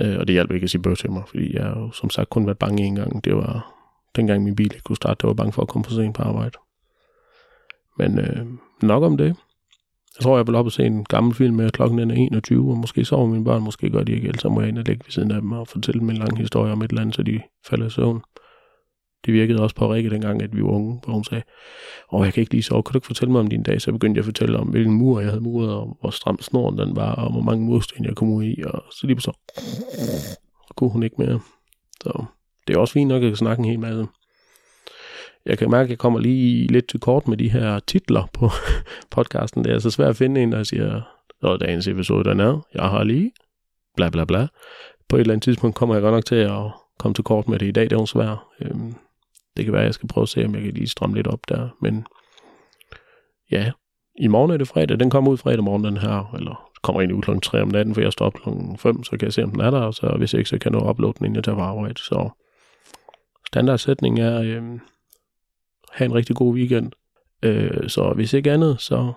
Øh, 0.00 0.18
og 0.18 0.26
det 0.26 0.32
hjalp 0.34 0.50
ikke 0.50 0.64
at 0.64 0.70
sige 0.70 0.82
bøh 0.82 0.96
til 0.96 1.10
mig, 1.10 1.22
fordi 1.26 1.56
jeg 1.56 1.64
har 1.64 1.80
jo 1.80 1.90
som 1.90 2.10
sagt 2.10 2.30
kun 2.30 2.46
været 2.46 2.58
bange 2.58 2.84
en 2.84 2.94
gang. 2.94 3.24
Det 3.24 3.36
var 3.36 3.74
dengang 4.16 4.44
min 4.44 4.56
bil 4.56 4.72
ikke 4.72 4.82
kunne 4.82 4.96
starte, 4.96 5.18
der 5.22 5.26
var 5.26 5.34
bange 5.34 5.52
for 5.52 5.62
at 5.62 5.68
komme 5.68 5.84
for 5.84 5.92
sent 5.92 6.16
på 6.16 6.22
arbejde. 6.22 6.58
Men 7.98 8.18
øh, 8.18 8.46
nok 8.82 9.02
om 9.02 9.16
det. 9.16 9.36
Jeg 10.18 10.22
tror, 10.22 10.36
jeg 10.36 10.46
vil 10.46 10.54
op 10.54 10.66
og 10.66 10.72
se 10.72 10.84
en 10.84 11.04
gammel 11.04 11.34
film 11.34 11.56
med, 11.56 11.70
klokken 11.70 12.10
er 12.10 12.14
21, 12.14 12.70
og 12.70 12.76
måske 12.76 13.04
sover 13.04 13.26
mine 13.26 13.44
børn, 13.44 13.62
måske 13.62 13.90
gør 13.90 14.02
de 14.02 14.12
ikke, 14.12 14.28
ellers 14.28 14.42
så 14.42 14.48
må 14.48 14.60
jeg 14.60 14.68
ind 14.68 14.78
og 14.78 14.84
lægge 14.86 15.04
ved 15.04 15.12
siden 15.12 15.30
af 15.30 15.40
dem 15.40 15.52
og 15.52 15.68
fortælle 15.68 16.00
dem 16.00 16.10
en 16.10 16.16
lang 16.16 16.38
historie 16.38 16.72
om 16.72 16.82
et 16.82 16.90
eller 16.90 17.00
andet, 17.00 17.14
så 17.14 17.22
de 17.22 17.40
falder 17.66 17.86
i 17.86 17.90
søvn. 17.90 18.22
Det 19.26 19.34
virkede 19.34 19.62
også 19.62 19.76
på 19.76 19.92
Rikke 19.92 20.10
dengang, 20.10 20.42
at 20.42 20.56
vi 20.56 20.62
var 20.62 20.68
unge, 20.68 21.00
hvor 21.04 21.12
hun 21.12 21.24
sagde, 21.24 21.42
åh, 22.12 22.24
jeg 22.24 22.34
kan 22.34 22.40
ikke 22.40 22.52
lige 22.52 22.62
sove, 22.62 22.82
kan 22.82 22.92
du 22.92 22.98
ikke 22.98 23.06
fortælle 23.06 23.32
mig 23.32 23.40
om 23.40 23.46
din 23.46 23.62
dag? 23.62 23.80
Så 23.80 23.92
begyndte 23.92 24.18
jeg 24.18 24.22
at 24.22 24.24
fortælle 24.24 24.58
om, 24.58 24.68
hvilken 24.68 24.94
mur 24.94 25.20
jeg 25.20 25.28
havde 25.28 25.42
muret, 25.42 25.70
og 25.70 25.96
hvor 26.00 26.10
stram 26.10 26.40
snoren 26.40 26.78
den 26.78 26.96
var, 26.96 27.14
og 27.14 27.32
hvor 27.32 27.40
mange 27.40 27.64
mursten 27.64 28.04
jeg 28.04 28.16
kom 28.16 28.28
ud 28.28 28.44
i, 28.44 28.62
og 28.64 28.84
så 28.90 29.06
lige 29.06 29.20
så 29.20 29.32
kunne 30.76 30.90
hun 30.90 31.02
ikke 31.02 31.16
mere. 31.18 31.40
Så 32.00 32.24
det 32.66 32.76
er 32.76 32.80
også 32.80 32.92
fint 32.92 33.08
nok, 33.08 33.22
at 33.22 33.38
snakke 33.38 33.60
en 33.60 33.70
hel 33.70 33.80
masse. 33.80 34.06
Jeg 35.46 35.58
kan 35.58 35.70
mærke, 35.70 35.84
at 35.84 35.90
jeg 35.90 35.98
kommer 35.98 36.18
lige 36.18 36.66
lidt 36.66 36.88
til 36.88 37.00
kort 37.00 37.28
med 37.28 37.36
de 37.36 37.50
her 37.50 37.78
titler 37.78 38.28
på 38.32 38.50
podcasten. 39.16 39.64
Det 39.64 39.72
er 39.72 39.78
så 39.78 39.90
svært 39.90 40.10
at 40.10 40.16
finde 40.16 40.42
en, 40.42 40.52
der 40.52 40.62
siger, 40.62 41.00
og 41.42 41.60
dagens 41.60 41.88
episode 41.88 42.30
den 42.30 42.40
er, 42.40 42.66
jeg 42.74 42.82
har 42.82 43.04
lige, 43.04 43.32
bla 43.96 44.10
bla 44.10 44.24
bla. 44.24 44.46
På 45.08 45.16
et 45.16 45.20
eller 45.20 45.34
andet 45.34 45.44
tidspunkt 45.44 45.76
kommer 45.76 45.94
jeg 45.94 46.02
godt 46.02 46.14
nok 46.14 46.24
til 46.24 46.34
at 46.34 46.62
komme 46.98 47.14
til 47.14 47.24
kort 47.24 47.48
med 47.48 47.58
det 47.58 47.66
i 47.66 47.70
dag, 47.70 47.84
det 47.84 47.92
er 47.92 48.00
jo 48.00 48.06
svært. 48.06 48.38
Øhm, 48.60 48.94
det 49.56 49.64
kan 49.64 49.72
være, 49.72 49.82
at 49.82 49.86
jeg 49.86 49.94
skal 49.94 50.08
prøve 50.08 50.22
at 50.22 50.28
se, 50.28 50.44
om 50.44 50.54
jeg 50.54 50.62
kan 50.62 50.74
lige 50.74 50.88
stramme 50.88 51.16
lidt 51.16 51.26
op 51.26 51.40
der. 51.48 51.68
Men 51.80 52.06
ja, 53.50 53.72
i 54.20 54.26
morgen 54.26 54.50
er 54.50 54.56
det 54.56 54.68
fredag. 54.68 55.00
Den 55.00 55.10
kommer 55.10 55.30
ud 55.30 55.36
fredag 55.36 55.64
morgen, 55.64 55.84
den 55.84 55.96
her. 55.96 56.34
Eller 56.34 56.72
kommer 56.82 57.00
egentlig 57.00 57.16
ud 57.16 57.22
kl. 57.22 57.30
3 57.42 57.62
om 57.62 57.68
natten, 57.68 57.94
for 57.94 58.00
jeg 58.00 58.12
står 58.12 58.26
op 58.26 58.34
kl. 58.34 58.48
5, 58.78 59.04
så 59.04 59.10
kan 59.10 59.22
jeg 59.22 59.32
se, 59.32 59.42
om 59.42 59.50
den 59.50 59.60
er 59.60 59.70
der. 59.70 59.80
Og 59.80 59.94
så 59.94 60.14
hvis 60.18 60.34
ikke, 60.34 60.50
så 60.50 60.58
kan 60.58 60.72
jeg 60.72 60.80
nå 60.80 60.90
uploade 60.90 61.14
den, 61.18 61.24
inden 61.24 61.36
jeg 61.36 61.44
tager 61.44 61.56
på 61.56 61.62
arbejde. 61.62 61.98
Så 61.98 62.30
standardsætning 63.46 64.18
er, 64.20 64.42
øh, 64.42 64.62
have 65.92 66.06
en 66.06 66.14
rigtig 66.14 66.36
god 66.36 66.54
weekend. 66.54 66.92
Øh, 67.42 67.88
så 67.88 68.12
hvis 68.12 68.32
ikke 68.32 68.52
andet, 68.52 68.80
så 68.80 69.12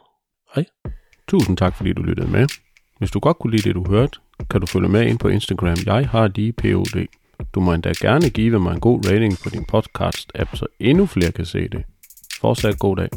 hej. 0.55 0.65
Tusind 1.27 1.57
tak, 1.57 1.75
fordi 1.75 1.93
du 1.93 2.01
lyttede 2.01 2.31
med. 2.31 2.47
Hvis 2.99 3.11
du 3.11 3.19
godt 3.19 3.39
kunne 3.39 3.51
lide 3.51 3.67
det, 3.69 3.75
du 3.75 3.85
hørte, 3.89 4.19
kan 4.49 4.61
du 4.61 4.67
følge 4.67 4.89
med 4.89 5.07
ind 5.07 5.19
på 5.19 5.27
Instagram. 5.27 5.77
Jeg 5.85 6.09
har 6.09 6.27
lige 6.27 6.53
POD. 6.53 7.05
Du 7.55 7.59
må 7.59 7.73
endda 7.73 7.93
gerne 8.01 8.29
give 8.29 8.59
mig 8.59 8.73
en 8.73 8.79
god 8.79 9.11
rating 9.11 9.37
på 9.43 9.49
din 9.49 9.65
podcast-app, 9.73 10.55
så 10.55 10.65
endnu 10.79 11.05
flere 11.05 11.31
kan 11.31 11.45
se 11.45 11.67
det. 11.67 11.83
Fortsat 12.41 12.79
god 12.79 12.97
dag. 12.97 13.09